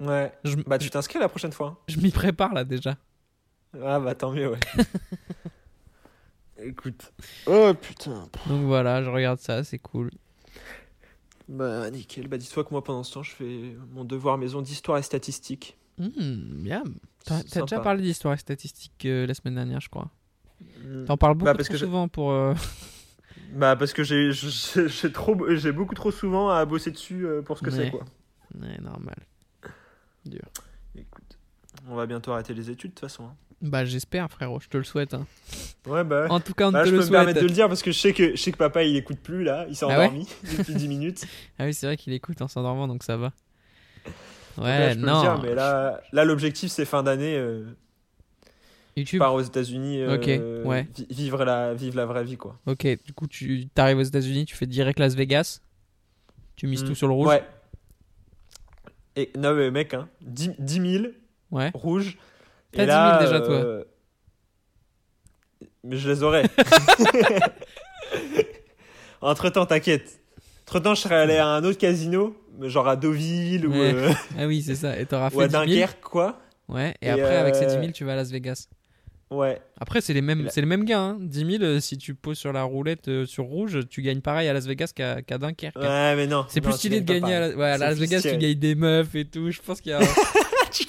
[0.00, 0.32] Ouais.
[0.44, 1.82] Je, Bah, tu t'inscris la prochaine fois.
[1.88, 2.96] je m'y prépare là déjà.
[3.84, 4.58] Ah, bah, tant mieux, ouais.
[6.64, 7.12] Écoute.
[7.46, 8.28] Oh putain.
[8.46, 10.10] Donc voilà, je regarde ça, c'est cool.
[11.52, 12.28] Bah, nickel.
[12.28, 15.76] Bah, dis-toi que moi, pendant ce temps, je fais mon devoir maison d'histoire et statistique.
[15.98, 16.08] Hmm,
[16.62, 16.82] bien.
[17.24, 20.10] T'as déjà parlé d'histoire et statistique euh, la semaine dernière, je crois.
[20.84, 21.04] Mm.
[21.04, 22.30] T'en parles beaucoup Bah, parce trop que souvent pour.
[22.32, 22.54] euh,
[23.54, 27.42] Bah, parce que j'ai j'ai- j'ai trop, j'ai beaucoup trop souvent à bosser dessus euh,
[27.42, 27.76] pour ce que Ouais.
[27.76, 28.04] c'est, quoi.
[28.58, 29.16] Ouais, normal.
[30.24, 30.42] Dur.
[30.96, 31.38] Écoute.
[31.88, 33.24] On va bientôt arrêter les études, de toute façon.
[33.24, 33.34] hein.
[33.62, 35.14] Bah j'espère, frérot, je te le souhaite.
[35.14, 35.24] hein.
[35.86, 36.26] Ouais, bah.
[36.30, 37.42] En tout cas, on Bah, te je le peux me permettre souhaite.
[37.44, 39.44] de le dire parce que je sais que, je sais que papa il écoute plus
[39.44, 40.26] là, il s'est Ah ouais endormi
[40.58, 41.24] depuis 10 minutes.
[41.58, 43.32] Ah oui, c'est vrai qu'il écoute en s'endormant, donc ça va.
[44.58, 45.16] Ouais, là, je peux non.
[45.16, 47.64] le dire, mais là, là l'objectif c'est fin d'année, euh,
[48.96, 49.20] YouTube.
[49.20, 50.88] pars aux États-Unis, euh, ouais.
[50.94, 52.58] vi- vivre, la, vivre la vraie vie quoi.
[52.66, 55.60] Ok, du coup, tu t'arrives aux États-Unis, tu fais direct Las Vegas.
[56.56, 56.88] Tu mises Mm.
[56.88, 57.28] tout sur le rouge.
[57.28, 57.42] Ouais.
[59.16, 61.04] Et non, mais mec, hein, 10, 10 000
[61.50, 61.70] Ouais.
[61.74, 62.18] rouge.
[62.72, 63.54] T'as Et 10 000 là, déjà, toi.
[63.54, 63.84] euh,
[65.84, 66.42] Mais je les aurai.
[69.20, 70.20] Entre temps, t'inquiète.
[70.66, 73.92] Entre temps, je serais allé à un autre casino, genre à Deauville ou, Ouais.
[73.94, 74.98] euh, Ah oui, c'est ça.
[74.98, 75.64] Et t'auras ou à fait 10 000.
[75.66, 76.40] Dunkerque, quoi.
[76.68, 76.94] Ouais.
[77.02, 78.66] Et, Et, après, avec ces euh, 10 000, tu vas à Las Vegas.
[79.30, 79.60] Ouais.
[79.80, 81.16] Après, c'est les mêmes, c'est les mêmes gains.
[81.16, 81.18] Hein.
[81.20, 84.48] 10 000, euh, si tu poses sur la roulette euh, sur rouge, tu gagnes pareil
[84.48, 85.76] à Las Vegas qu'à qu'à Dunkerque.
[85.76, 86.44] Ouais, mais non.
[86.48, 88.58] C'est non, plus tu stylé de gagner à, la- ouais, à Las Vegas, tu gagnes
[88.58, 89.50] des meufs et tout.
[89.50, 90.00] Je pense qu'il y a.
[90.72, 90.84] tu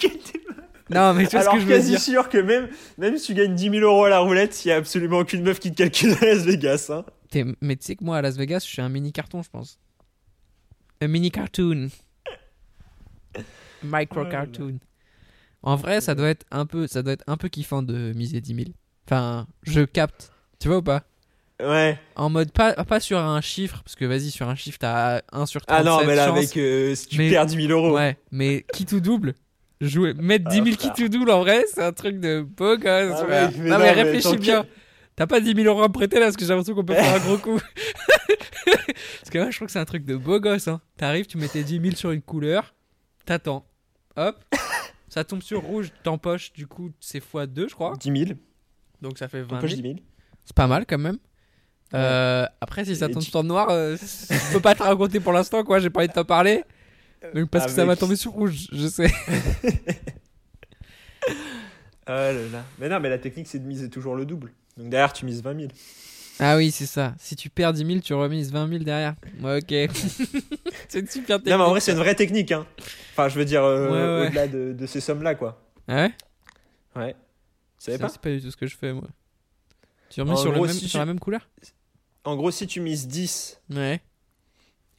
[0.89, 1.99] non, mais tu vois Alors, ce que je veux quasi dire.
[2.01, 2.67] sûr que même,
[2.97, 5.43] même si tu gagnes 10 000 euros à la roulette, il y a absolument aucune
[5.43, 6.89] meuf qui te calcule à Las Vegas.
[6.89, 7.05] Hein.
[7.61, 9.79] Mais tu sais que moi, à Las Vegas, je suis un mini carton, je pense.
[11.01, 11.89] Un mini cartoon.
[13.83, 14.79] Micro cartoon.
[15.61, 18.41] En vrai, ça doit être un peu, ça doit être un peu kiffant de miser
[18.41, 18.67] 10 000.
[19.07, 20.31] Enfin, je capte.
[20.59, 21.03] Tu vois ou pas?
[21.61, 21.97] Ouais.
[22.15, 25.45] En mode pas, pas sur un chiffre, parce que vas-y, sur un chiffre, t'as 1
[25.45, 26.37] sur 37 Ah non, mais là, chance.
[26.37, 27.95] avec, euh, si tu Mais- perds 10 000 euros.
[27.95, 29.35] Ouais, mais qui tout double
[29.87, 33.13] Jouer, mettre 10 000 Ah, tout double, en vrai, c'est un truc de beau gosse.
[33.17, 34.65] Ah, mais non, mais mais réfléchis bien.
[35.15, 36.95] T'as pas 10 000 euros à me prêter là, parce que j'ai l'impression qu'on peut
[36.95, 37.59] faire un gros coup.
[38.65, 40.67] parce que moi, je trouve que c'est un truc de beau gosse.
[40.67, 40.81] Hein.
[40.97, 42.73] T'arrives, tu mets tes 10 000 sur une couleur,
[43.25, 43.65] t'attends.
[44.15, 44.43] Hop,
[45.09, 47.93] ça tombe sur rouge, t'empoches, du coup, c'est x2, je crois.
[47.99, 48.39] 10 000.
[49.01, 49.81] Donc ça fait 20 Empoche 000.
[49.81, 49.99] 10 000.
[50.45, 51.17] C'est pas mal quand même.
[51.93, 53.95] Euh, après, si ça tombe sur noir, euh,
[54.29, 55.79] je peux pas te raconter pour l'instant, quoi.
[55.79, 56.63] J'ai pas envie de t'en parler.
[57.33, 59.11] Donc, parce que ça va tomber sur rouge, je sais.
[62.05, 62.65] Ah là là.
[62.79, 64.51] Mais non, mais la technique, c'est de miser toujours le double.
[64.77, 65.67] Donc derrière, tu mises 20 000.
[66.39, 67.13] Ah oui, c'est ça.
[67.17, 69.15] Si tu perds 10 000, tu remises 20 000 derrière.
[69.41, 69.67] Ouais, ok.
[70.89, 71.51] c'est une super technique.
[71.51, 72.51] Non, mais en vrai, c'est une vraie technique.
[72.51, 72.65] Hein.
[73.11, 74.27] Enfin, je veux dire, euh, Ouais, ouais.
[74.27, 75.61] au-delà de, de ces sommes-là, quoi.
[75.87, 76.11] Ah ouais?
[76.95, 77.15] Ouais.
[77.77, 78.09] Ça, pas?
[78.09, 79.07] C'est pas du tout ce que je fais, moi.
[80.09, 81.47] Tu remets En sur, le même, si sur tu- la même couleur?
[82.25, 84.01] En gros, si tu mises 10 Ouais.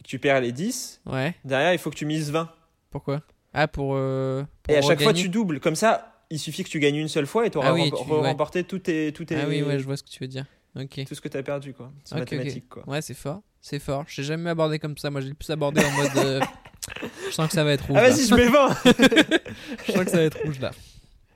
[0.08, 1.34] Tu perds les 10, Ouais.
[1.44, 2.50] derrière, il faut que tu mises 20.
[2.90, 3.22] Pourquoi?
[3.52, 3.92] Ah, pour.
[3.96, 5.60] euh, pour Et à chaque fois, tu doubles.
[5.60, 7.90] Comme ça, il suffit que tu gagnes une seule fois et tu auras Ah oui,
[7.90, 8.20] tu- ouais.
[8.20, 10.46] remporté tout, tes, tout, tes- Ah oui, ouais, je vois ce que tu veux dire.
[10.76, 11.04] Ok.
[11.06, 11.92] tout ce que tu as perdu, quoi.
[12.04, 12.32] C'est Ok, ok.
[12.32, 12.88] mathématique, quoi.
[12.88, 13.42] Ouais, c'est fort.
[13.60, 14.04] C'est fort.
[14.08, 15.08] Je jamais abordé comme ça.
[15.10, 16.16] Moi, j'ai le plus abordé en mode.
[16.16, 16.40] euh,
[17.28, 17.96] Je sens que ça va être rouge.
[17.98, 18.68] Ah, vas-y, je mets 20
[19.86, 20.72] Je sens que ça va être rouge là.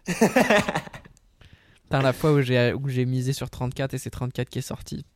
[1.85, 4.63] Putain, la fois où j'ai où j'ai misé sur 34 et c'est 34 qui est
[4.63, 5.07] sorti.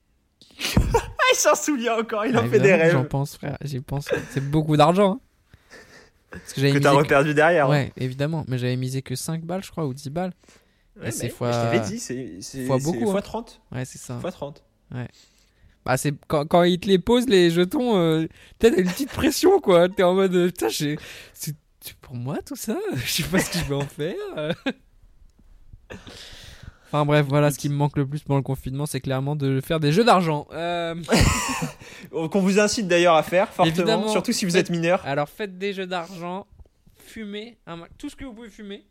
[1.35, 3.09] Il s'en souvient encore, il en Ah, fait des évidemment, J'en rêves.
[3.09, 3.57] pense, frère.
[3.63, 4.09] J'y pense.
[4.31, 5.15] C'est beaucoup d'argent.
[5.15, 5.21] hein.
[6.31, 7.67] Parce que Que t'as que- reperdu derrière.
[7.67, 7.71] hein.
[7.71, 8.45] Ouais, évidemment.
[8.49, 10.33] Mais j'avais misé que 5 balles, je crois, ou 10 balles.
[11.01, 13.23] Ouais, c'est fois- Je t'avais dit, c'est fois beaucoup, fois hein.
[13.23, 13.61] 30.
[13.73, 14.19] Ouais, c'est ça.
[14.19, 14.63] Fois 30.
[15.85, 18.27] Bah, c'est quand, quand ils te les posent, les jetons, euh,
[18.59, 19.89] t'as une petite pression, quoi.
[19.89, 20.97] T'es en mode, euh, putain, c'est
[22.01, 22.77] pour moi tout ça?
[22.95, 24.55] Je sais pas ce que je vais en faire.
[26.93, 29.61] Enfin bref, voilà, ce qui me manque le plus pendant le confinement, c'est clairement de
[29.61, 30.47] faire des jeux d'argent.
[30.53, 30.95] Euh,
[32.11, 33.75] Qu'on vous incite d'ailleurs à faire, fortement.
[33.75, 34.09] Évidemment.
[34.09, 35.03] Surtout si vous Faites- êtes mineur.
[35.07, 36.47] alors faites des jeux d'argent,
[36.97, 38.85] fumez, un tout ce que vous pouvez fumer.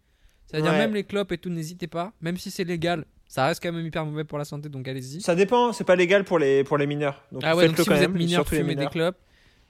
[0.47, 0.78] C'est-à-dire Ouais.
[0.80, 2.12] même les clopes et tout, n'hésitez pas.
[2.22, 5.22] Même si c'est légal, ça reste quand même hyper mauvais pour la santé, donc allez-y.
[5.22, 7.24] Ça dépend, c'est pas légal pour les, pour les mineurs.
[7.32, 9.18] Donc Ah ouais, donc si quand vous êtes même, mineur, surtout les fumez des clopes.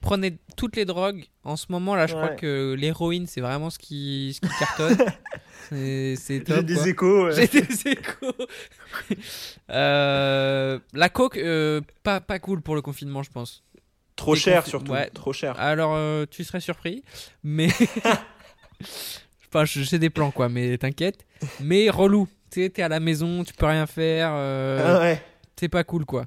[0.01, 1.25] Prenez toutes les drogues.
[1.43, 4.97] En ce moment, là, je crois que l'héroïne, c'est vraiment ce qui, ce qui cartonne.
[6.17, 6.57] c'est top.
[6.57, 6.87] J'ai des quoi.
[6.87, 7.25] échos.
[7.27, 7.33] ouais.
[7.35, 8.33] J'ai des échos.
[9.69, 13.63] Euh, la coke, euh, pas, pas cool pour le confinement, je pense.
[14.15, 14.91] Trop des cher surtout.
[14.91, 15.09] ouais.
[15.11, 15.59] Trop cher.
[15.59, 17.03] Alors, euh, tu serais surpris,
[17.43, 17.69] mais.
[19.49, 21.25] enfin, je- j'ai des plans, quoi, mais t'inquiète.
[21.59, 22.27] Mais relou.
[22.49, 24.29] t'es t'es à la maison, tu peux rien faire.
[24.31, 25.23] Ah ouais.
[25.59, 26.25] C'est pas cool, quoi.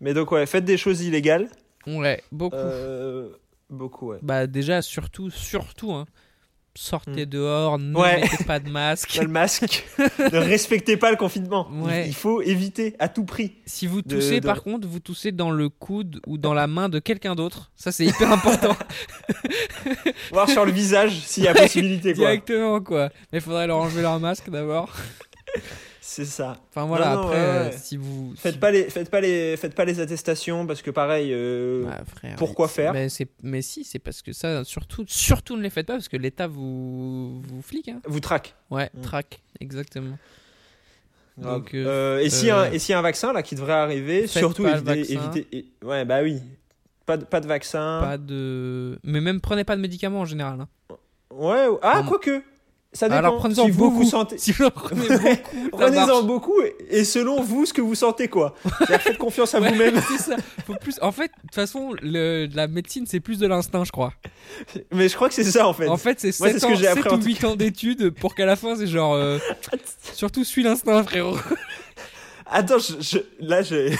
[0.00, 1.48] Mais donc, ouais, faites des choses illégales.
[1.96, 2.56] Ouais, beaucoup.
[2.56, 3.28] Euh,
[3.70, 4.18] beaucoup, ouais.
[4.22, 6.06] Bah, déjà, surtout, surtout, hein.
[6.80, 7.30] Sortez Hmm.
[7.30, 8.20] dehors, ne Ouais.
[8.20, 9.16] mettez pas de masque.
[9.20, 9.84] Le masque.
[10.32, 11.68] ne respectez pas le confinement.
[11.72, 12.06] Il- Ouais.
[12.06, 13.56] Il faut éviter à tout prix.
[13.66, 16.68] Si vous De- toussez, de- par contre, vous toussez dans le coude ou dans la
[16.68, 17.72] main de quelqu'un d'autre.
[17.74, 18.76] Ça, c'est hyper important.
[20.30, 22.26] Voir sur le visage s'il y a Ouais, possibilité, quoi.
[22.26, 23.08] Directement, quoi.
[23.32, 24.92] Mais il faudrait leur enlever leur masque d'abord.
[26.10, 26.56] C'est ça.
[26.70, 27.76] Enfin, voilà, Non, non, après, ouais, euh, ouais.
[27.76, 28.32] si vous.
[28.34, 31.34] Faites si- pas les, faites pas les, faites pas les attestations parce que pareil.
[31.34, 33.08] euh, Bah, frère, pourquoi faire mais,
[33.42, 36.46] mais si, c'est parce que ça, surtout, surtout ne les faites pas parce que l'État
[36.46, 37.90] vous, vous flique.
[37.90, 38.00] Hein.
[38.06, 38.54] Vous traque.
[38.70, 39.00] Ouais, Mm.
[39.02, 40.16] traque, exactement.
[41.36, 43.34] Donc, euh, Euh, et s'il y, a euh, un- et s'il y a un vaccin
[43.34, 44.82] là qui devrait arriver, surtout éviter,
[45.14, 45.30] vaccin.
[45.30, 46.40] éviter- et- Ouais, bah oui.
[47.04, 48.00] Pas de, pas de vaccin.
[48.02, 48.98] Pas de.
[49.04, 50.58] Mais même prenez pas de médicaments en général.
[50.62, 50.68] hein.
[51.30, 51.66] Ouais.
[51.68, 52.42] ou- Ah, quoique.
[52.92, 53.18] Ça dépend.
[53.18, 54.02] Alors prenez-en si vous beaucoup.
[54.02, 54.38] vous sentez.
[54.38, 57.94] Si vous en prenez beaucoup, ça Prenez-en beaucoup et- et selon vous ce que vous
[57.94, 58.54] sentez quoi.
[58.86, 60.00] Faites confiance à Ouais, vous-même.
[60.08, 60.36] c'est ça.
[60.66, 60.98] Faut plus...
[61.02, 62.46] En fait, de toute façon, le...
[62.54, 64.14] la médecine, c'est plus de l'instinct, je crois.
[64.92, 65.86] Mais je crois que c'est ça en fait.
[65.86, 67.26] En fait, c'est Moi, 7, c'est ce ans, que j'ai appris 7 en ou tout
[67.26, 69.12] 8 ans d'études pour qu'à la fin, c'est genre.
[69.14, 69.38] euh,
[70.14, 71.36] Surtout, suis l'instinct, frérot.
[72.46, 73.94] Attends, je- je- là j'ai,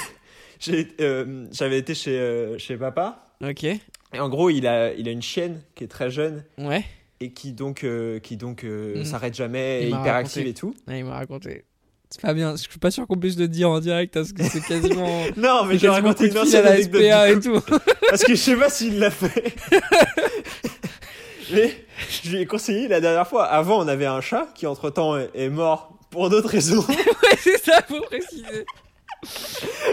[1.01, 3.22] euh, j'avais été chez, euh, chez papa.
[3.47, 3.64] Ok.
[3.64, 3.80] Et
[4.18, 6.84] en gros, il a, il a une chienne qui est très jeune Ouais.
[7.21, 9.05] Et qui donc, euh, qui donc euh, Mhm.
[9.05, 10.39] s'arrête jamais, Il est m'a hyper raconté.
[10.41, 10.75] active et tout.
[10.87, 11.64] Ouais, il m'a raconté.
[12.11, 12.53] C'est pas bien.
[12.57, 15.25] Je suis pas sûr qu'on puisse le dire en direct parce que c'est quasiment.
[15.37, 17.61] Non, mais j'ai raconté une fil à ancienne la SPA et tout.
[18.09, 19.55] parce que je sais pas s'il l'a fait.
[21.53, 21.85] mais
[22.23, 23.45] je lui ai conseillé la dernière fois.
[23.45, 26.85] Avant, on avait un chat qui entre temps est, est mort pour d'autres raisons.
[26.89, 26.97] Ouais,
[27.39, 28.64] c'est ça, faut préciser.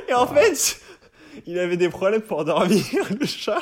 [0.07, 0.79] Et en fait,
[1.45, 2.83] il avait des problèmes pour dormir,
[3.19, 3.61] le chat.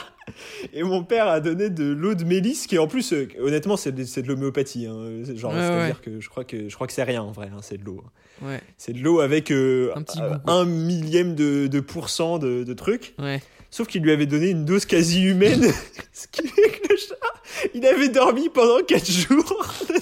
[0.73, 3.91] Et mon père a donné de l'eau de mélisse, qui en plus, euh, honnêtement, c'est
[3.91, 4.85] de, de l'homéopathie.
[4.87, 5.23] Hein.
[5.35, 6.01] Genre, Ouais, c'est-à-dire ouais.
[6.13, 7.49] que je crois que je crois que c'est rien en vrai.
[7.53, 8.03] hein, c'est de l'eau.
[8.41, 12.63] Ouais, C'est de l'eau avec euh, Un petit euh, un millième de, de pourcent de,
[12.63, 13.15] de trucs.
[13.69, 15.63] Sauf qu'il lui avait donné une dose quasi humaine,
[16.13, 19.73] ce qui fait que le chat, il avait dormi pendant 4 jours.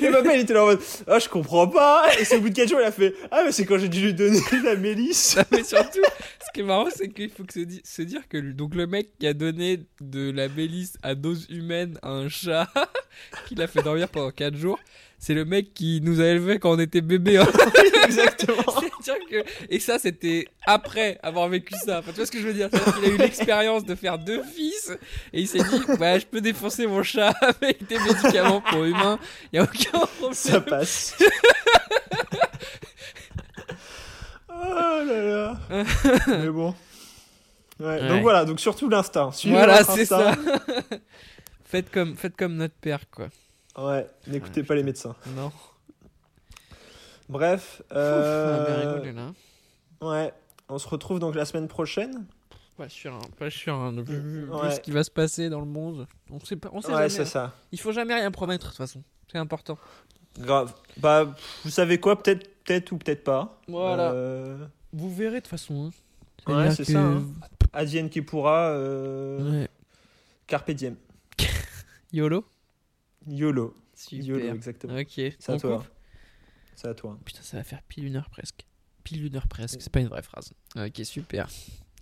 [0.00, 2.06] Et papa, il était là en mode Ah, je comprends pas.
[2.18, 3.88] Et c'est au bout de 4 jours, il a fait Ah, mais c'est quand j'ai
[3.88, 5.36] dû lui donner la mélisse.
[5.50, 6.00] Mais surtout,
[6.44, 9.18] ce qui est marrant, c'est qu'il faut que se, se dire que donc le mec
[9.18, 12.68] qui a donné de la mélisse à dose humaine à un chat,
[13.48, 14.78] qui l'a fait dormir pendant 4 jours,
[15.24, 17.38] c'est le mec qui nous a élevés quand on était bébé.
[17.38, 17.46] hein.
[18.04, 18.62] Exactement.
[19.30, 19.44] Que...
[19.68, 21.98] Et ça, c'était après avoir vécu ça.
[21.98, 22.70] Enfin, tu vois ce que je veux dire?
[22.70, 24.92] Qu'il a eu l'expérience de faire deux fils
[25.32, 29.18] et il s'est dit bah, je peux défoncer mon chat avec des médicaments pour humains,
[29.52, 30.32] il n'y a aucun problème.
[30.32, 31.16] Ça passe.
[34.48, 35.60] oh là là.
[36.28, 36.74] Mais bon.
[37.78, 38.08] Ouais, Ouais.
[38.08, 39.30] Donc voilà, donc surtout l'instinct.
[39.44, 40.34] Voilà, c'est ça.
[41.66, 43.28] faites, comme, faites comme notre père, quoi.
[43.78, 45.14] Ouais, n'écoutez pas les médecins.
[45.36, 45.50] Non.
[47.28, 49.32] Bref, On a bien euh, rigolé là.
[50.02, 50.32] ouais,
[50.68, 52.26] on se retrouve donc la semaine prochaine.
[52.76, 53.74] Pas sûr, hein, pas sûr.
[53.74, 54.70] hein, vu- vu Ouais.
[54.74, 56.68] ce qui va se passer dans le monde, on sait pas.
[56.72, 57.08] On sait Ouais, jamais.
[57.08, 57.26] c'est hein.
[57.26, 57.52] ça.
[57.72, 59.02] Il faut jamais rien promettre de toute façon.
[59.30, 59.78] C'est important.
[60.38, 60.74] Grave.
[60.98, 63.60] Bah, vous savez quoi, peut-être, peut-être ou peut-être pas.
[63.68, 64.10] Voilà.
[64.12, 65.90] Euh, Vous verrez de toute façon.
[66.48, 66.52] hein.
[66.52, 67.22] Ouais, c'est que- ça, hein.
[67.72, 68.68] Advienne qui pourra.
[68.70, 69.62] Euh...
[69.62, 69.68] Ouais.
[70.46, 70.96] Carpe diem.
[72.12, 72.44] YOLO.
[73.26, 73.74] YOLO.
[73.94, 74.24] Super.
[74.26, 74.96] YOLO, exactement.
[74.98, 75.08] Ok.
[75.16, 75.84] C'est à toi.
[76.76, 77.18] C'est à toi.
[77.24, 78.66] Putain, ça va faire pile une heure presque.
[79.04, 79.80] Pile une heure presque.
[79.80, 80.52] C'est pas une vraie phrase.
[80.76, 81.48] Ok, super.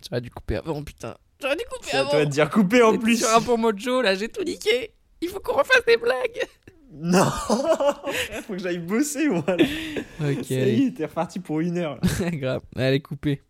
[0.07, 1.15] J'aurais dû couper avant, putain.
[1.41, 2.11] J'aurais dû couper Ça avant.
[2.11, 3.17] doit te dire couper en plus.
[3.17, 4.93] Sur un pour Mojo, là, j'ai tout niqué.
[5.21, 6.39] Il faut qu'on refasse des blagues.
[6.91, 7.25] Non
[8.45, 9.43] Faut que j'aille bosser, moi.
[9.47, 9.55] là.
[10.21, 10.43] Ok.
[10.45, 11.99] Ça y est, t'es reparti pour une heure.
[12.33, 12.61] Grave.
[12.75, 13.41] Allez, coupez.